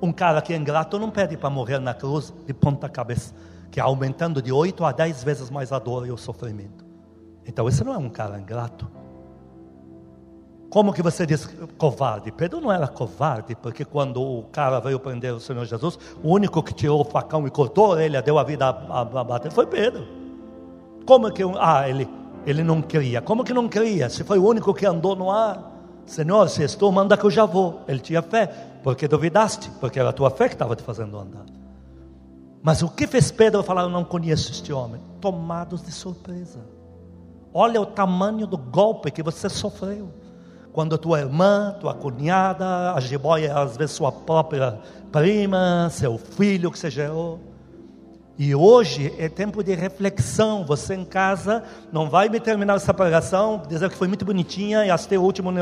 [0.00, 3.34] Um cara que é ingrato não pede para morrer na cruz de ponta cabeça,
[3.70, 6.83] que é aumentando de oito a dez vezes mais a dor e o sofrimento.
[7.46, 8.88] Então esse não é um cara ingrato.
[10.74, 12.32] Como que você diz covarde?
[12.32, 16.60] Pedro não era covarde, porque quando o cara veio prender o Senhor Jesus, o único
[16.64, 20.04] que tirou o facão e cortou ele, deu a vida a, a bater, foi Pedro.
[21.06, 22.08] Como que, ah, ele,
[22.44, 23.22] ele não queria.
[23.22, 24.10] Como que não queria?
[24.10, 25.70] Se foi o único que andou no ar.
[26.06, 27.82] Senhor, se estou, manda que eu já vou.
[27.86, 28.46] Ele tinha fé,
[28.82, 31.44] porque duvidaste, porque era a tua fé que estava te fazendo andar.
[32.60, 35.00] Mas o que fez Pedro falar, eu não conheço este homem?
[35.20, 36.73] Tomados de surpresa.
[37.56, 40.08] Olha o tamanho do golpe que você sofreu.
[40.72, 44.80] Quando tua irmã, tua cunhada, a jiboia, às vezes sua própria
[45.12, 47.38] prima, seu filho que você gerou.
[48.36, 50.64] E hoje é tempo de reflexão.
[50.64, 51.62] Você em casa
[51.92, 55.52] não vai me terminar essa pregação, dizer que foi muito bonitinha e até o último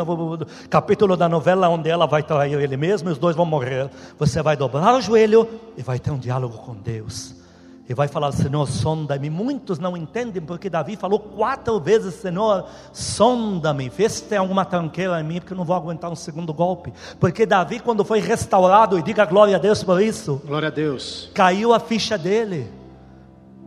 [0.71, 3.91] capítulo da novela onde ela vai trair ele mesmo e os dois vão morrer.
[4.19, 7.42] Você vai dobrar o joelho e vai ter um diálogo com Deus
[7.89, 9.29] e vai falar: Senhor, sonda-me.
[9.29, 15.21] Muitos não entendem porque Davi falou quatro vezes: Senhor, sonda-me, vê se tem alguma tranqueira
[15.21, 16.93] em mim, porque eu não vou aguentar um segundo golpe.
[17.19, 21.31] Porque Davi, quando foi restaurado, e diga glória a Deus por isso, glória a Deus,
[21.35, 22.71] caiu a ficha dele.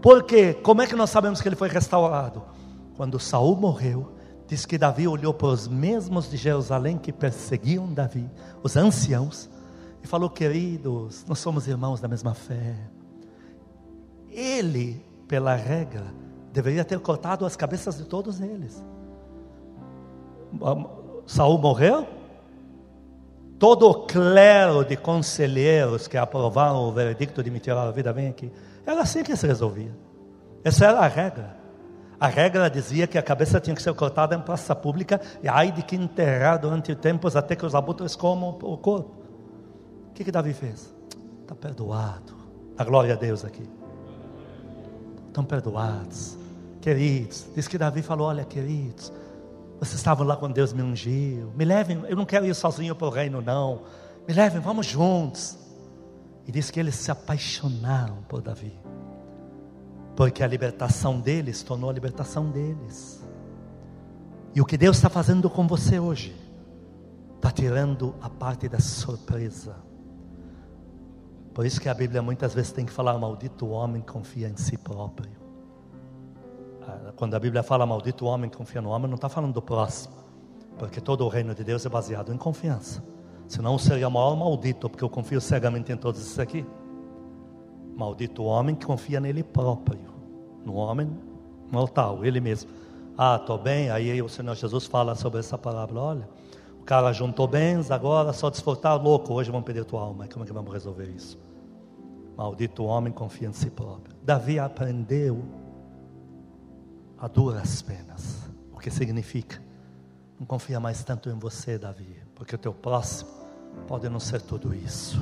[0.01, 2.43] Porque como é que nós sabemos que ele foi restaurado?
[2.95, 4.15] Quando Saul morreu,
[4.47, 8.29] diz que Davi olhou para os mesmos de Jerusalém que perseguiam Davi,
[8.63, 9.49] os anciãos,
[10.01, 12.94] e falou: Queridos, nós somos irmãos da mesma fé
[14.35, 16.05] ele, pela regra,
[16.51, 18.83] deveria ter cortado as cabeças de todos eles.
[21.25, 22.07] Saul morreu?
[23.57, 28.27] Todo o clero de conselheiros que aprovaram o veredicto de me tirar a vida, vem
[28.27, 28.51] aqui.
[28.85, 29.95] Era assim que se resolvia.
[30.63, 31.55] Essa era a regra.
[32.19, 35.71] A regra dizia que a cabeça tinha que ser cortada em praça pública e ai
[35.71, 39.11] de que enterrar durante tempos até que os abutres comam o corpo.
[40.09, 40.93] O que, que Davi fez?
[41.41, 42.33] Está perdoado
[42.77, 43.63] A glória a Deus aqui.
[45.35, 46.37] Estão perdoados.
[46.79, 49.11] Queridos, diz que Davi falou: Olha, queridos,
[49.77, 51.51] vocês estavam lá quando Deus me ungiu.
[51.57, 53.81] Me levem, eu não quero ir sozinho para o reino, não.
[54.25, 55.57] Me levem, vamos juntos.
[56.47, 58.79] E diz que eles se apaixonaram por Davi.
[60.15, 63.21] Porque a libertação deles tornou a libertação deles.
[64.53, 66.33] E o que Deus está fazendo com você hoje,
[67.35, 69.84] está tirando a parte da surpresa.
[71.55, 74.57] Por isso que a Bíblia muitas vezes tem que falar: maldito o homem confia em
[74.57, 75.31] si próprio.
[76.85, 79.61] Ah, quando a Bíblia fala maldito o homem confia no homem, não está falando do
[79.61, 80.13] próximo,
[80.77, 83.01] porque todo o reino de Deus é baseado em confiança.
[83.47, 86.65] Senão seria maior maldito, porque eu confio cegamente em todos isso aqui.
[87.95, 90.09] Maldito o homem que confia nele próprio,
[90.65, 91.09] no homem
[91.71, 92.69] mortal, ele mesmo.
[93.17, 93.89] Ah, estou bem.
[93.89, 95.97] Aí o Senhor Jesus fala sobre essa palavra.
[95.97, 96.29] Olha,
[96.81, 99.33] o cara juntou bens, agora só desfrutar louco.
[99.33, 100.27] Hoje vamos perder tua alma.
[100.27, 101.44] Como é que vamos resolver isso?
[102.35, 104.15] Maldito homem confia em si próprio.
[104.23, 105.43] Davi aprendeu
[107.17, 108.43] a duras penas.
[108.73, 109.61] O que significa?
[110.39, 113.31] Não confia mais tanto em você, Davi, porque o teu próximo
[113.87, 115.19] pode não ser tudo isso.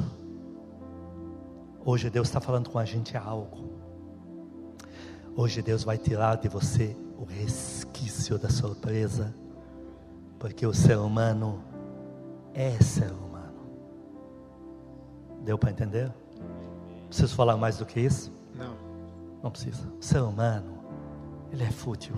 [1.86, 3.74] Hoje Deus está falando com a gente algo.
[5.36, 9.34] Hoje Deus vai tirar de você o resquício da surpresa,
[10.40, 11.64] porque o ser humano
[12.54, 13.68] é ser humano.
[15.44, 16.12] Deu para entender?
[17.14, 18.34] Preciso falar mais do que isso?
[18.56, 18.76] Não.
[19.44, 19.88] Não precisa.
[20.00, 20.80] O ser humano,
[21.52, 22.16] ele é fútil.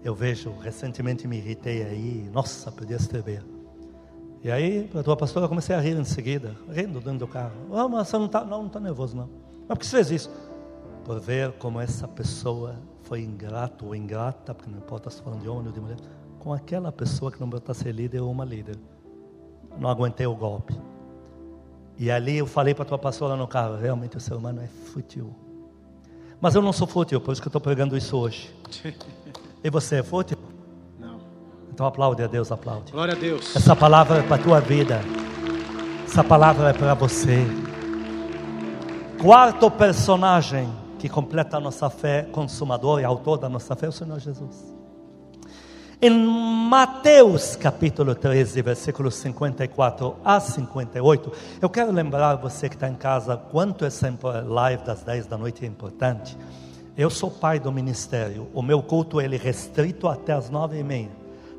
[0.00, 3.44] Eu vejo, recentemente me irritei aí, nossa, podia escrever.
[4.44, 7.56] E aí, a tua pastora, eu comecei a rir em seguida, rindo dentro do carro.
[7.68, 9.28] Oh, mas você não está não, não tá nervoso, não.
[9.66, 10.30] Mas por que você fez isso?
[11.04, 15.48] Por ver como essa pessoa foi ingrato ou ingrata, porque não importa se falando de
[15.48, 15.98] homem ou de mulher,
[16.38, 18.76] com aquela pessoa que não ser líder ou uma líder.
[19.76, 20.80] Não aguentei o golpe.
[21.98, 24.68] E ali eu falei para a tua pastora no carro, realmente o ser humano é
[24.92, 25.34] fútil.
[26.40, 28.54] Mas eu não sou fútil, por isso que eu estou pregando isso hoje.
[29.60, 30.38] E você é fútil?
[31.00, 31.18] Não.
[31.72, 32.92] Então aplaude a Deus, aplaude.
[32.92, 33.56] Glória a Deus.
[33.56, 35.00] Essa palavra é para a tua vida.
[36.06, 37.44] Essa palavra é para você.
[39.20, 43.92] Quarto personagem que completa a nossa fé, consumador e autor da nossa fé, é o
[43.92, 44.77] Senhor Jesus.
[46.00, 52.94] Em Mateus capítulo 13, versículos 54 a 58, eu quero lembrar você que está em
[52.94, 54.08] casa quanto essa
[54.46, 56.38] live das 10 da noite é importante.
[56.96, 60.84] Eu sou pai do ministério, o meu culto ele é restrito até as 9 e
[60.84, 61.10] meia,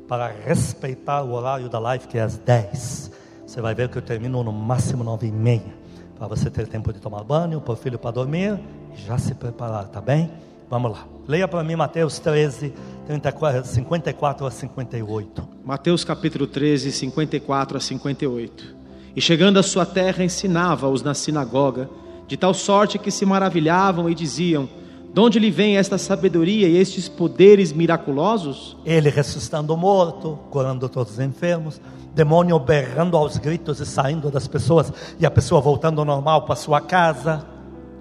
[0.08, 3.10] para respeitar o horário da live que é às 10.
[3.46, 5.74] Você vai ver que eu termino no máximo 9 e meia
[6.16, 8.58] para você ter tempo de tomar banho, pôr o filho para dormir
[8.94, 10.30] e já se preparar, tá bem?
[10.70, 11.04] Vamos lá.
[11.26, 12.72] Leia para mim Mateus 13,
[13.04, 15.48] 34, 54 a 58.
[15.64, 18.76] Mateus capítulo 13, 54 a 58.
[19.16, 21.90] E chegando à sua terra, ensinava-os na sinagoga,
[22.28, 24.68] de tal sorte que se maravilhavam e diziam:
[25.12, 28.76] De onde lhe vem esta sabedoria e estes poderes miraculosos?
[28.84, 31.80] Ele ressuscitando o morto, curando todos os enfermos,
[32.14, 36.54] demônio berrando aos gritos e saindo das pessoas, e a pessoa voltando ao normal para
[36.54, 37.44] sua casa.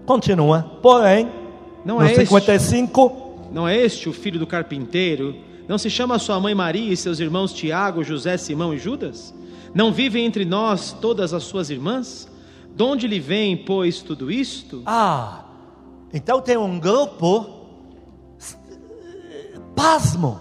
[0.05, 0.77] Continua.
[0.84, 1.38] Porém,
[1.85, 5.35] Não é este, 55, não é este o filho do carpinteiro?
[5.67, 9.33] Não se chama sua mãe Maria e seus irmãos Tiago, José, Simão e Judas?
[9.73, 12.27] Não vivem entre nós todas as suas irmãs?
[12.75, 14.81] De onde lhe vem, pois, tudo isto?
[14.85, 15.45] ah,
[16.13, 17.59] então tem um grupo
[19.75, 20.39] pasmo,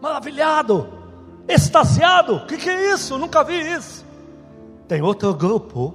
[0.00, 0.86] maravilhado,
[1.48, 2.36] extasiado.
[2.36, 3.18] O que, que é isso?
[3.18, 4.04] Nunca vi isso.
[4.86, 5.94] Tem outro grupo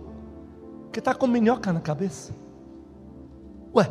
[0.91, 2.33] que está com minhoca na cabeça.
[3.73, 3.89] Ué,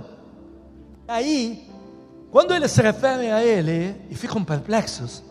[1.10, 1.68] aí,
[2.30, 5.22] quando eles se referem a ele e ficam perplexos,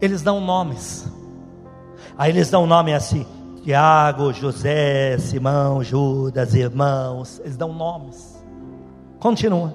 [0.00, 1.06] eles dão nomes.
[2.16, 3.26] Aí eles dão nome assim:
[3.64, 7.40] Tiago, José, Simão, Judas, irmãos.
[7.40, 8.42] Eles dão nomes.
[9.18, 9.74] Continua.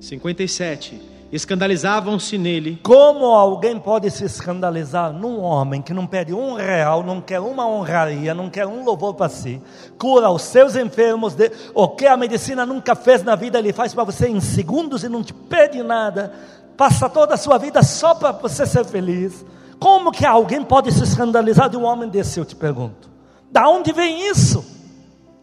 [0.00, 1.13] 57.
[1.34, 7.20] Escandalizavam-se nele Como alguém pode se escandalizar num homem que não pede um real, não
[7.20, 9.60] quer uma honraria, não quer um louvor para si,
[9.98, 13.92] cura os seus enfermos, de, o que a medicina nunca fez na vida, ele faz
[13.92, 16.32] para você em segundos e não te pede nada,
[16.76, 19.44] passa toda a sua vida só para você ser feliz.
[19.80, 23.10] Como que alguém pode se escandalizar de um homem desse, eu te pergunto?
[23.50, 24.64] Da onde vem isso?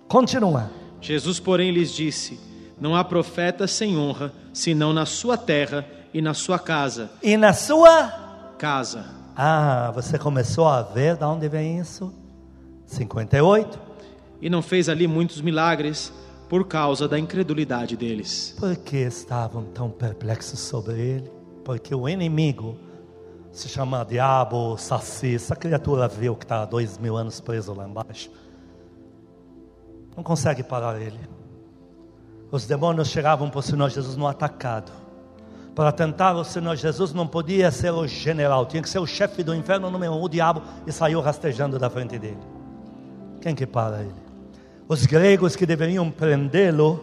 [0.08, 0.72] Continua.
[1.02, 2.40] Jesus, porém, lhes disse:
[2.80, 7.12] Não há profeta sem honra, senão na sua terra e na sua casa.
[7.22, 8.22] E na sua
[8.62, 9.06] Casa.
[9.36, 12.14] Ah, você começou a ver de onde vem isso?
[12.86, 13.80] 58.
[14.40, 16.14] E não fez ali muitos milagres
[16.48, 18.56] por causa da incredulidade deles.
[18.60, 21.32] Por que estavam tão perplexos sobre ele?
[21.66, 22.78] Porque o inimigo
[23.52, 27.88] se chama diabo, saci, essa criatura viu que está há dois mil anos preso lá
[27.88, 28.30] embaixo.
[30.16, 31.20] Não consegue parar ele.
[32.52, 34.92] Os demônios chegavam para o Senhor Jesus no atacado.
[35.74, 39.42] Para tentar o Senhor Jesus não podia ser o general, tinha que ser o chefe
[39.42, 42.42] do inferno número um, o diabo, e saiu rastejando da frente dele.
[43.40, 44.14] Quem que para ele?
[44.86, 47.02] Os gregos que deveriam prendê-lo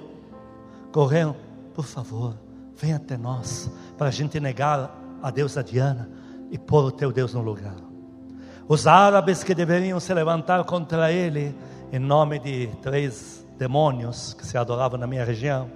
[0.93, 1.35] correram,
[1.75, 2.35] por favor,
[2.77, 6.11] venha até nós, para a gente negar a deusa Diana
[6.51, 7.77] e pôr o teu Deus no lugar.
[8.69, 11.57] Os árabes que deveriam se levantar contra ele,
[11.91, 15.71] em nome de três demônios que se adoravam na minha região,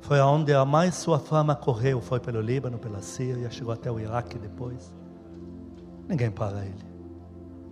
[0.00, 3.98] foi aonde a mais sua fama correu, foi pelo Líbano, pela Síria, chegou até o
[3.98, 4.94] Iraque depois.
[6.08, 6.88] Ninguém para ele.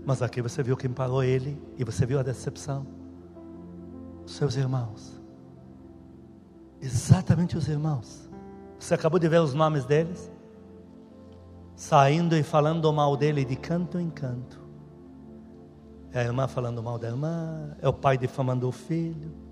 [0.04, 2.86] Mas aqui você viu quem parou ele e você viu a decepção.
[4.26, 5.20] Seus irmãos.
[6.80, 8.28] Exatamente os irmãos.
[8.78, 10.30] Você acabou de ver os nomes deles?
[11.74, 14.65] Saindo e falando mal dele de canto em canto.
[16.16, 19.46] É a irmã falando mal da irmã, é o pai difamando o filho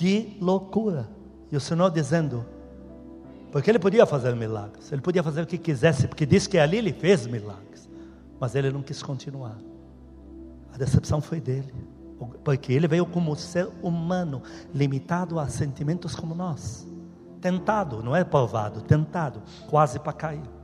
[0.00, 1.06] que loucura!
[1.52, 2.46] E o Senhor dizendo,
[3.52, 6.78] porque ele podia fazer milagres, ele podia fazer o que quisesse, porque disse que ali
[6.78, 7.86] ele fez milagres,
[8.40, 9.58] mas ele não quis continuar.
[10.72, 11.74] A decepção foi dele,
[12.42, 16.88] porque ele veio como ser humano, limitado a sentimentos como nós,
[17.38, 20.59] tentado, não é provado, tentado, quase para cair.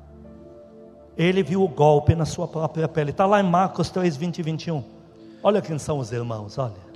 [1.16, 4.42] Ele viu o golpe na sua própria pele, está lá em Marcos 3, 20 e
[4.42, 4.84] 21.
[5.42, 6.86] Olha quem são os irmãos, olha.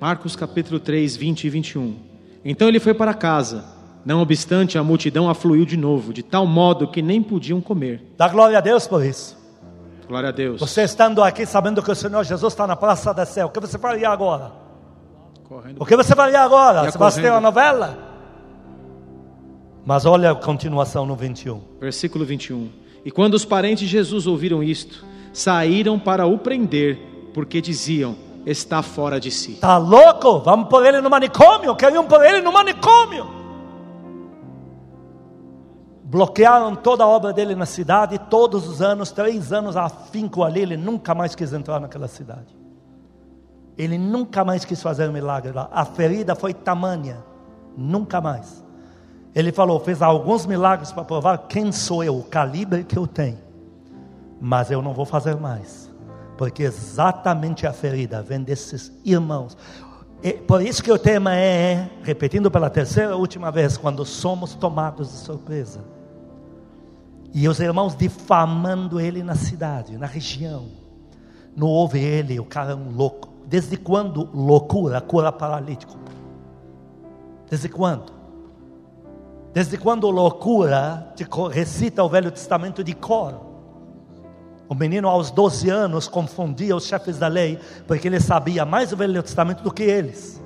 [0.00, 1.96] Marcos capítulo 3, 20 e 21.
[2.44, 3.64] Então ele foi para casa.
[4.04, 8.12] Não obstante, a multidão afluiu de novo, de tal modo que nem podiam comer.
[8.18, 9.34] Dá glória a Deus por isso.
[10.06, 10.60] Glória a Deus.
[10.60, 13.60] Você estando aqui sabendo que o Senhor Jesus está na praça da céu, o que
[13.60, 14.52] você faria agora?
[15.44, 15.80] Correndo.
[15.80, 16.84] O que você faria agora?
[16.84, 17.96] Ia Você vai assistir uma novela?
[19.86, 21.60] Mas olha a continuação no 21.
[21.80, 22.83] Versículo 21.
[23.04, 26.98] E quando os parentes de Jesus ouviram isto, saíram para o prender,
[27.34, 29.54] porque diziam: está fora de si.
[29.54, 30.38] Tá louco?
[30.40, 31.76] Vamos pôr ele no manicômio.
[31.76, 33.26] Queriam pôr ele no manicômio.
[36.04, 38.18] Bloquearam toda a obra dele na cidade.
[38.30, 40.60] Todos os anos, três anos afinco ali.
[40.60, 42.56] Ele nunca mais quis entrar naquela cidade.
[43.76, 45.68] Ele nunca mais quis fazer um milagre lá.
[45.72, 47.22] A ferida foi tamanha.
[47.76, 48.63] Nunca mais.
[49.34, 53.38] Ele falou: fez alguns milagres para provar quem sou eu, o calibre que eu tenho.
[54.40, 55.84] Mas eu não vou fazer mais
[56.36, 59.56] porque exatamente a ferida vem desses irmãos.
[60.22, 65.10] E por isso que o tema é, repetindo pela terceira última vez, quando somos tomados
[65.10, 65.84] de surpresa.
[67.32, 70.68] E os irmãos difamando ele na cidade, na região.
[71.54, 73.28] Não houve ele, o cara é um louco.
[73.46, 75.96] Desde quando loucura cura paralítico?
[77.50, 78.12] Desde quando?
[79.54, 83.40] Desde quando loucura te recita o Velho Testamento de cor?
[84.68, 88.96] O menino, aos 12 anos, confundia os chefes da lei, porque ele sabia mais o
[88.96, 90.42] Velho Testamento do que eles.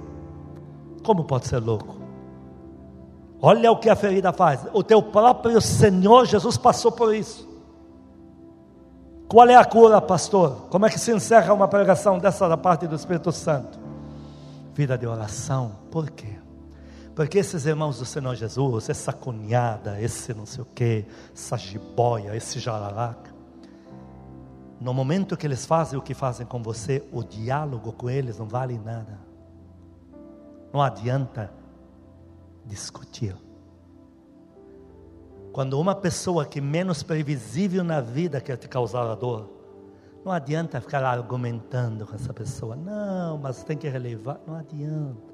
[1.03, 1.97] Como pode ser louco?
[3.41, 4.67] Olha o que a ferida faz.
[4.75, 7.49] O teu próprio Senhor Jesus passou por isso.
[9.27, 10.67] Qual é a cura, pastor?
[10.69, 13.79] Como é que se encerra uma pregação dessa da parte do Espírito Santo?
[14.75, 15.73] Vida de oração.
[15.91, 16.37] Por quê?
[17.19, 21.05] Porque esses irmãos do Senhor Jesus, essa cunhada, esse não sei o quê,
[21.35, 23.35] essa jiboia, esse jararaca,
[24.81, 28.47] no momento que eles fazem o que fazem com você, o diálogo com eles não
[28.47, 29.19] vale nada.
[30.73, 31.53] Não adianta
[32.65, 33.35] discutir.
[35.53, 39.51] Quando uma pessoa que menos previsível na vida quer te causar a dor,
[40.25, 42.77] não adianta ficar argumentando com essa pessoa.
[42.77, 44.41] Não, mas tem que relevar.
[44.47, 45.28] Não adianta.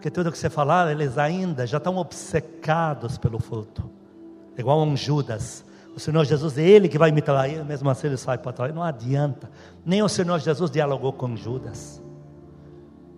[0.00, 3.84] Porque tudo que você falar, eles ainda já estão obcecados pelo fruto.
[4.56, 5.62] Igual um Judas.
[5.94, 8.74] O Senhor Jesus é Ele que vai me trair, mesmo assim ele sai para trás.
[8.74, 9.50] Não adianta.
[9.84, 12.02] Nem o Senhor Jesus dialogou com Judas.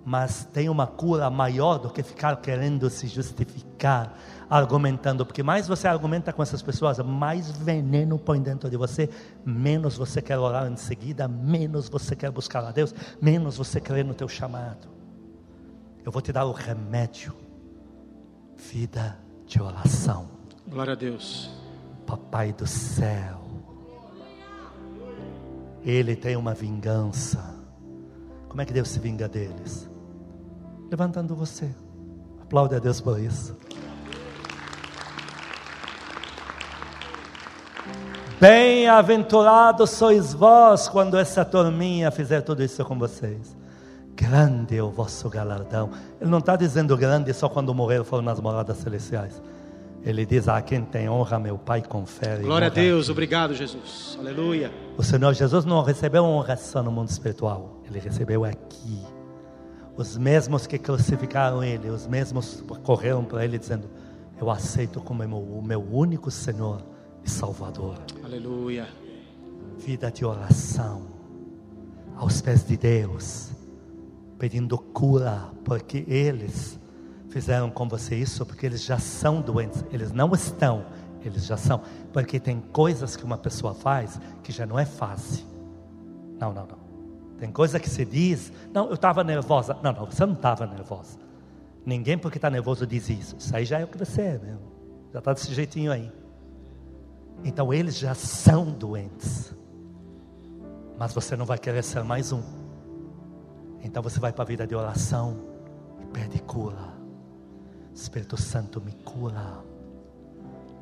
[0.05, 4.19] Mas tem uma cura maior do que ficar querendo se justificar,
[4.51, 5.25] argumentando.
[5.25, 9.09] Porque mais você argumenta com essas pessoas, mais veneno põe dentro de você,
[9.47, 14.03] menos você quer orar em seguida, menos você quer buscar a Deus, menos você crê
[14.03, 15.02] no teu chamado.
[16.05, 17.33] Eu vou te dar o remédio.
[18.57, 20.29] Vida de oração.
[20.67, 21.51] Glória a Deus.
[22.07, 23.41] Papai do céu.
[25.85, 27.55] Ele tem uma vingança.
[28.49, 29.89] Como é que Deus se vinga deles?
[30.91, 31.75] Levantando você.
[32.41, 33.57] Aplaude a Deus por isso.
[38.41, 43.57] Bem-aventurados sois vós quando essa turminha fizer tudo isso com vocês.
[44.23, 45.91] Grande é o vosso galardão.
[46.21, 49.43] Ele não está dizendo grande só quando morrer foram nas moradas celestiais.
[50.05, 52.45] Ele diz: A quem tem honra, meu Pai confere.
[52.45, 52.71] Glória a.
[52.71, 53.09] Deus.
[53.09, 54.17] Obrigado, Jesus.
[54.21, 54.73] Aleluia.
[54.97, 59.03] O Senhor Jesus não recebeu honra só no mundo espiritual, ele recebeu aqui.
[59.97, 63.91] Os mesmos que crucificaram ele, os mesmos correram para ele dizendo:
[64.41, 66.81] Eu aceito como meu, o meu único Senhor
[67.25, 67.97] e Salvador.
[68.25, 68.87] Aleluia.
[69.79, 71.03] Vida de oração
[72.17, 73.51] aos pés de Deus,
[74.43, 76.77] pedindo cura, porque eles
[77.29, 80.85] fizeram com você isso, porque eles já são doentes, eles não estão,
[81.25, 81.81] eles já são,
[82.13, 85.47] porque tem coisas que uma pessoa faz que já não é fácil.
[86.41, 86.79] Não, não, não.
[87.39, 89.79] Tem coisa que se diz, não, eu estava nervosa.
[89.81, 91.21] Não, não, você não estava nervosa.
[91.87, 93.37] Ninguém porque está nervoso diz isso.
[93.39, 94.73] Isso aí já é o que você é mesmo.
[95.13, 96.11] Já está desse jeitinho aí.
[97.45, 99.55] Então eles já são doentes.
[100.99, 102.62] Mas você não vai querer ser mais um.
[103.83, 105.37] Então você vai para a vida de oração
[106.01, 106.93] e pede cura.
[107.95, 109.61] Espírito Santo me cura.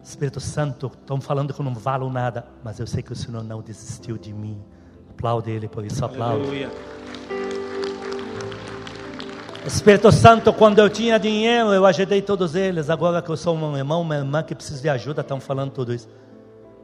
[0.03, 3.43] Espírito Santo, estão falando que eu não valo nada, mas eu sei que o Senhor
[3.43, 4.63] não desistiu de mim.
[5.11, 6.43] Aplaude Ele por isso, aplaude.
[6.43, 6.71] Aleluia.
[9.67, 12.89] Espírito Santo, quando eu tinha dinheiro, eu ajudei todos eles.
[12.89, 15.93] Agora que eu sou um irmão, uma irmã que precisa de ajuda, estão falando tudo
[15.93, 16.09] isso.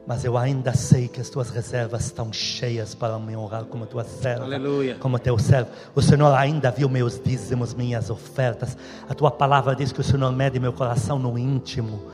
[0.07, 4.05] Mas eu ainda sei que as tuas reservas estão cheias para me honrar como tua
[4.05, 4.95] serva, Aleluia.
[4.95, 5.69] como teu servo.
[5.93, 8.77] O Senhor ainda viu meus dízimos, minhas ofertas.
[9.09, 12.05] A tua palavra diz que o Senhor mede meu coração no íntimo.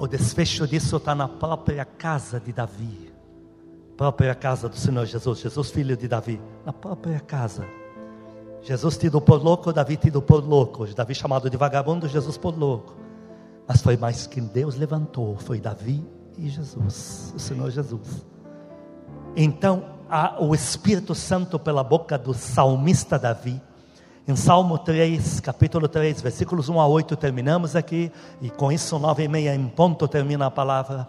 [0.00, 3.12] O desfecho disso está na própria casa de Davi,
[3.96, 7.64] própria casa do Senhor Jesus, Jesus filho de Davi, na própria casa.
[8.62, 12.96] Jesus tido por louco, Davi tido por louco, Davi chamado de vagabundo, Jesus por louco.
[13.66, 18.24] Mas foi mais que Deus levantou, foi Davi e Jesus, o Senhor Jesus.
[19.34, 23.60] Então, a, o Espírito Santo pela boca do salmista Davi,
[24.28, 28.10] em Salmo 3, capítulo 3, versículos 1 a 8, terminamos aqui,
[28.42, 31.06] e com isso, 9 e meia em ponto termina a palavra.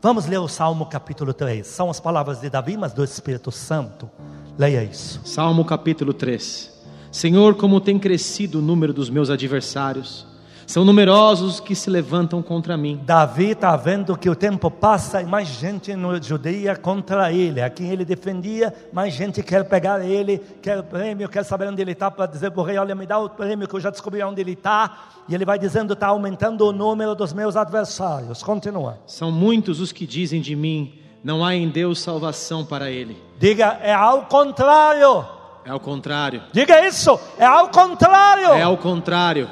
[0.00, 1.66] Vamos ler o Salmo capítulo 3.
[1.66, 4.08] São as palavras de Davi, mas do Espírito Santo.
[4.56, 5.20] Leia isso.
[5.24, 6.72] Salmo capítulo 3.
[7.10, 10.26] Senhor, como tem crescido o número dos meus adversários.
[10.68, 13.00] São numerosos os que se levantam contra mim.
[13.02, 17.62] Davi está vendo que o tempo passa e mais gente no Judeia contra ele.
[17.62, 21.92] A quem ele defendia, mais gente quer pegar ele, quer prêmio, quer saber onde ele
[21.92, 24.22] está para dizer para o rei: Olha, me dá o prêmio que eu já descobri
[24.22, 25.08] onde ele está.
[25.26, 28.42] E ele vai dizendo: Está aumentando o número dos meus adversários.
[28.42, 28.98] Continua.
[29.06, 33.16] São muitos os que dizem de mim: Não há em Deus salvação para ele.
[33.38, 35.24] Diga: É ao contrário.
[35.64, 36.42] É ao contrário.
[36.52, 38.48] Diga isso: É ao contrário.
[38.48, 39.48] É ao contrário.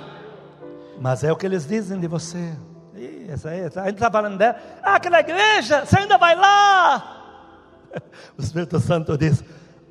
[1.01, 2.53] Mas é o que eles dizem de você.
[2.95, 4.57] Ih, essa aí, a gente está falando dela.
[4.83, 7.13] Ah, aquela igreja, você ainda vai lá.
[8.39, 9.43] O Espírito Santo diz: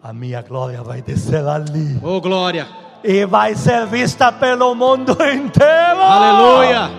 [0.01, 1.99] A minha glória vai descer ali.
[2.03, 2.67] Oh, glória.
[3.03, 6.01] E vai ser vista pelo mundo inteiro.
[6.01, 6.89] Aleluia.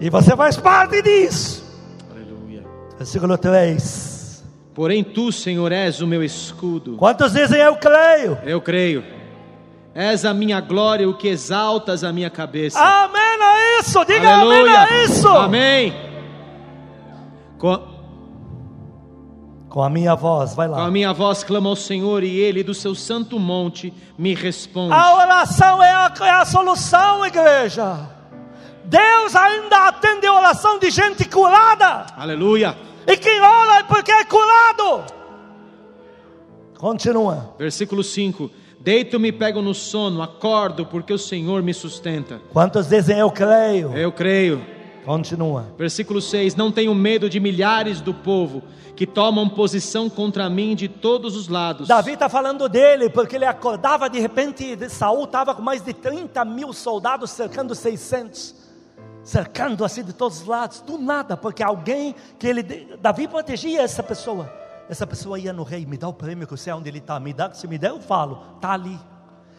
[0.00, 1.64] E você faz parte disso.
[2.10, 2.64] Aleluia.
[2.98, 4.42] Versículo 3.
[4.74, 6.96] Porém, tu, Senhor, és o meu escudo.
[6.96, 8.38] Quantos dizem eu creio?
[8.44, 9.21] Eu creio.
[9.94, 12.78] És a minha glória, o que exaltas a minha cabeça.
[12.80, 14.04] Amém a isso.
[14.06, 14.60] Diga Aleluia.
[14.62, 15.28] amém a isso.
[15.28, 15.94] Amém.
[17.58, 17.78] Com,
[19.68, 20.86] Com a minha voz, vai com lá.
[20.86, 24.94] a minha voz clamo ao Senhor e Ele do seu santo monte me responde.
[24.94, 28.08] A oração é a, é a solução, igreja.
[28.84, 32.06] Deus ainda atende a oração de gente curada.
[32.16, 32.76] Aleluia.
[33.06, 35.04] E quem ora é porque é curado.
[36.78, 37.54] Continua.
[37.58, 38.50] Versículo 5:
[38.82, 42.40] Deito-me e pego no sono, acordo porque o Senhor me sustenta.
[42.52, 43.96] Quantos dizem eu creio?
[43.96, 44.60] Eu creio.
[45.04, 45.66] Continua.
[45.78, 48.60] Versículo 6: Não tenho medo de milhares do povo
[48.96, 51.86] que tomam posição contra mim de todos os lados.
[51.86, 56.44] Davi está falando dele, porque ele acordava de repente, Saul estava com mais de 30
[56.44, 58.54] mil soldados cercando 600,
[59.22, 62.62] cercando assim de todos os lados, do nada, porque alguém que ele,
[63.00, 64.52] Davi protegia essa pessoa,
[64.88, 67.18] essa pessoa ia no rei, me dá o prêmio que eu sei onde ele está,
[67.18, 68.98] me dá, se me der eu falo, está ali.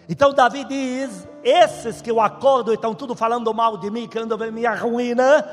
[0.07, 4.37] Então Davi diz: esses que eu acordo e estão tudo falando mal de mim, querendo
[4.37, 5.47] ver minha ruína,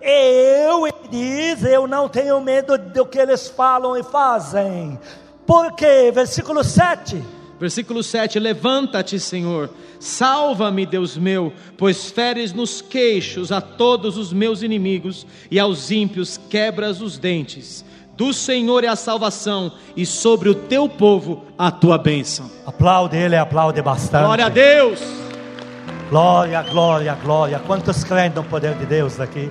[0.00, 4.98] eu, ele diz, eu não tenho medo do que eles falam e fazem.
[5.46, 6.10] Por quê?
[6.12, 7.22] Versículo 7.
[7.60, 14.62] Versículo 7: Levanta-te, Senhor, salva-me, Deus meu, pois feres nos queixos a todos os meus
[14.62, 17.84] inimigos e aos ímpios quebras os dentes.
[18.16, 22.50] Do Senhor é a salvação e sobre o teu povo a tua bênção.
[22.66, 24.24] Aplaude ele, aplaude bastante.
[24.24, 25.00] Glória a Deus.
[26.10, 27.58] Glória, glória, glória.
[27.66, 29.50] Quantos creem no poder de Deus aqui?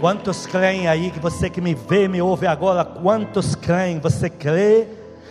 [0.00, 2.84] Quantos creem aí que você que me vê, me ouve agora?
[2.84, 3.98] Quantos creem?
[3.98, 4.86] Você crê?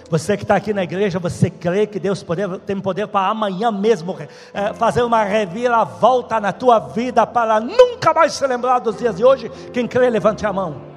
[0.10, 3.72] Você que está aqui na igreja, você crê que Deus poder, tem poder para amanhã
[3.72, 4.16] mesmo
[4.54, 9.24] eh, fazer uma reviravolta na tua vida para nunca mais se lembrar dos dias de
[9.24, 9.50] hoje?
[9.72, 10.93] Quem crê, levante a mão.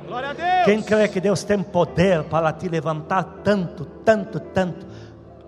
[0.64, 4.86] Quem crê que Deus tem poder para te levantar tanto, tanto, tanto?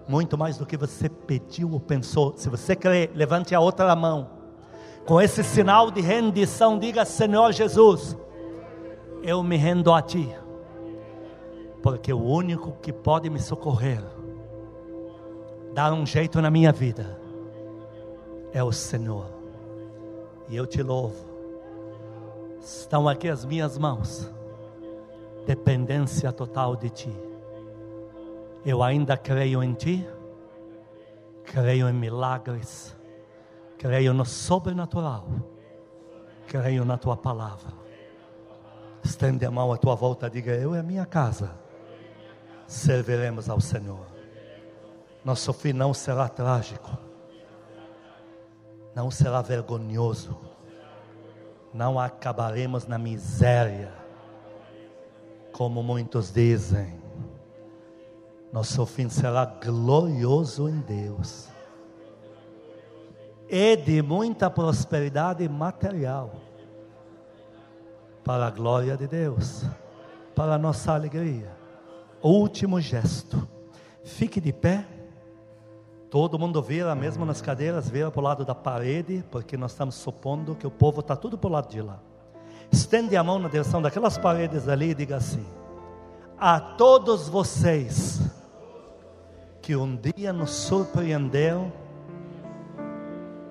[0.08, 2.32] muito mais do que você pediu ou pensou.
[2.36, 4.30] Se você crê, levante a outra mão.
[5.06, 8.16] Com esse sinal de rendição, diga: Senhor Jesus,
[9.22, 10.34] eu me rendo a Ti,
[11.82, 14.02] porque o único que pode me socorrer,
[15.74, 17.20] dar um jeito na minha vida,
[18.52, 19.26] é o Senhor.
[20.48, 21.28] E eu te louvo.
[22.60, 24.30] Estão aqui as minhas mãos,
[25.48, 27.22] dependência total de Ti.
[28.66, 30.06] Eu ainda creio em Ti,
[31.42, 32.94] creio em milagres,
[33.78, 35.26] creio no sobrenatural,
[36.46, 37.72] creio na Tua palavra.
[39.02, 41.52] Estende a mão à tua volta, diga: Eu e a minha casa
[42.66, 44.06] serviremos ao Senhor.
[45.24, 46.90] Nosso fim não será trágico,
[48.94, 50.36] não será vergonhoso,
[51.72, 54.07] não acabaremos na miséria,
[55.58, 56.94] como muitos dizem.
[58.52, 61.48] Nosso fim será glorioso em Deus
[63.48, 66.30] e de muita prosperidade material
[68.22, 69.64] para a glória de Deus,
[70.32, 71.50] para a nossa alegria.
[72.22, 73.48] Último gesto.
[74.04, 74.86] Fique de pé.
[76.08, 79.96] Todo mundo vira, mesmo nas cadeiras, vira para o lado da parede, porque nós estamos
[79.96, 82.00] supondo que o povo está tudo para o lado de lá.
[82.70, 85.44] Estende a mão na direção daquelas paredes ali e diga assim:
[86.38, 88.20] A todos vocês
[89.60, 91.70] que um dia nos surpreendeu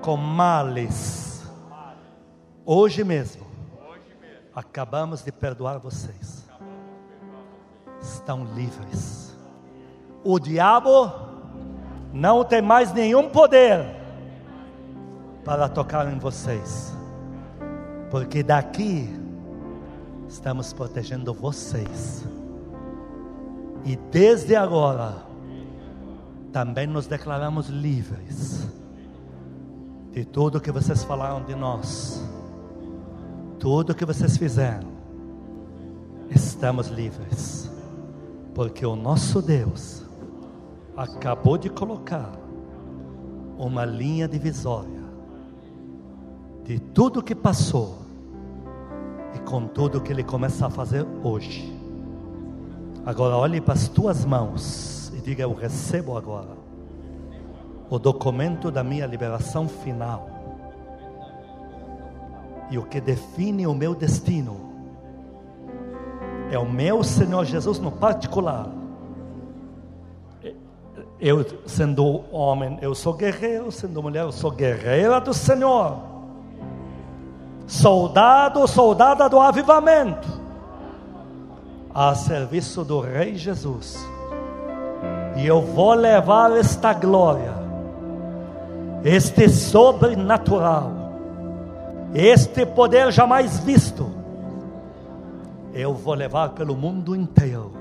[0.02, 1.46] com males,
[2.66, 3.46] hoje mesmo,
[4.56, 6.48] acabamos de perdoar vocês,
[8.02, 9.38] estão livres.
[10.24, 11.12] O diabo
[12.12, 13.86] não tem mais nenhum poder
[15.46, 16.97] para tocar em vocês,
[18.10, 19.10] porque daqui
[20.28, 22.26] estamos protegendo vocês,
[23.86, 25.26] e desde agora,
[26.52, 28.68] também nos declaramos livres
[30.12, 32.22] de tudo que vocês falaram de nós,
[33.60, 34.90] tudo que vocês fizeram,
[36.30, 37.72] estamos livres,
[38.54, 40.04] porque o nosso Deus
[40.96, 42.32] acabou de colocar
[43.58, 44.97] uma linha divisória
[46.68, 47.98] de tudo que passou
[49.34, 51.74] e com tudo que Ele começa a fazer hoje.
[53.04, 54.98] Agora olhe para as tuas mãos
[55.28, 56.56] diga: Eu recebo agora
[57.90, 60.30] o documento da minha liberação final.
[62.70, 64.58] E o que define o meu destino
[66.52, 68.70] é o meu Senhor Jesus no particular.
[71.20, 76.17] Eu, sendo homem, eu sou guerreiro, sendo mulher, eu sou guerreira do Senhor.
[77.68, 80.28] Soldado, soldada do avivamento,
[81.94, 84.08] a serviço do Rei Jesus
[85.38, 87.54] e eu vou levar esta glória,
[89.04, 90.92] este sobrenatural,
[92.12, 94.10] este poder jamais visto.
[95.72, 97.72] Eu vou levar pelo mundo inteiro.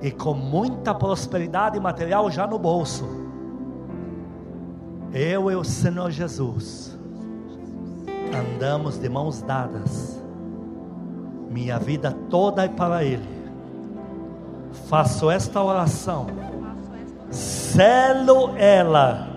[0.00, 3.06] E com muita prosperidade material já no bolso.
[5.12, 6.91] Eu e o Senhor Jesus
[8.34, 10.20] andamos de mãos dadas.
[11.50, 13.42] Minha vida toda é para Ele
[14.92, 16.26] faço esta oração,
[17.30, 19.28] selo ela,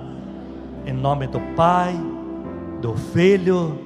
[0.85, 1.95] em nome do Pai,
[2.81, 3.79] do Filho,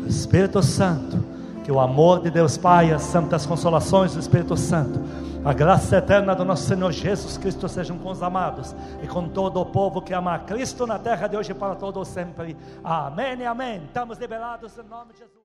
[0.00, 1.24] do Espírito Santo.
[1.64, 5.00] Que o amor de Deus Pai, as santas consolações do Espírito Santo,
[5.46, 9.60] a graça eterna do nosso Senhor Jesus Cristo sejam com os amados e com todo
[9.60, 12.56] o povo que ama Cristo na terra de hoje para todo sempre.
[12.82, 13.80] Amém e amém.
[13.84, 15.34] Estamos liberados em nome de Jesus.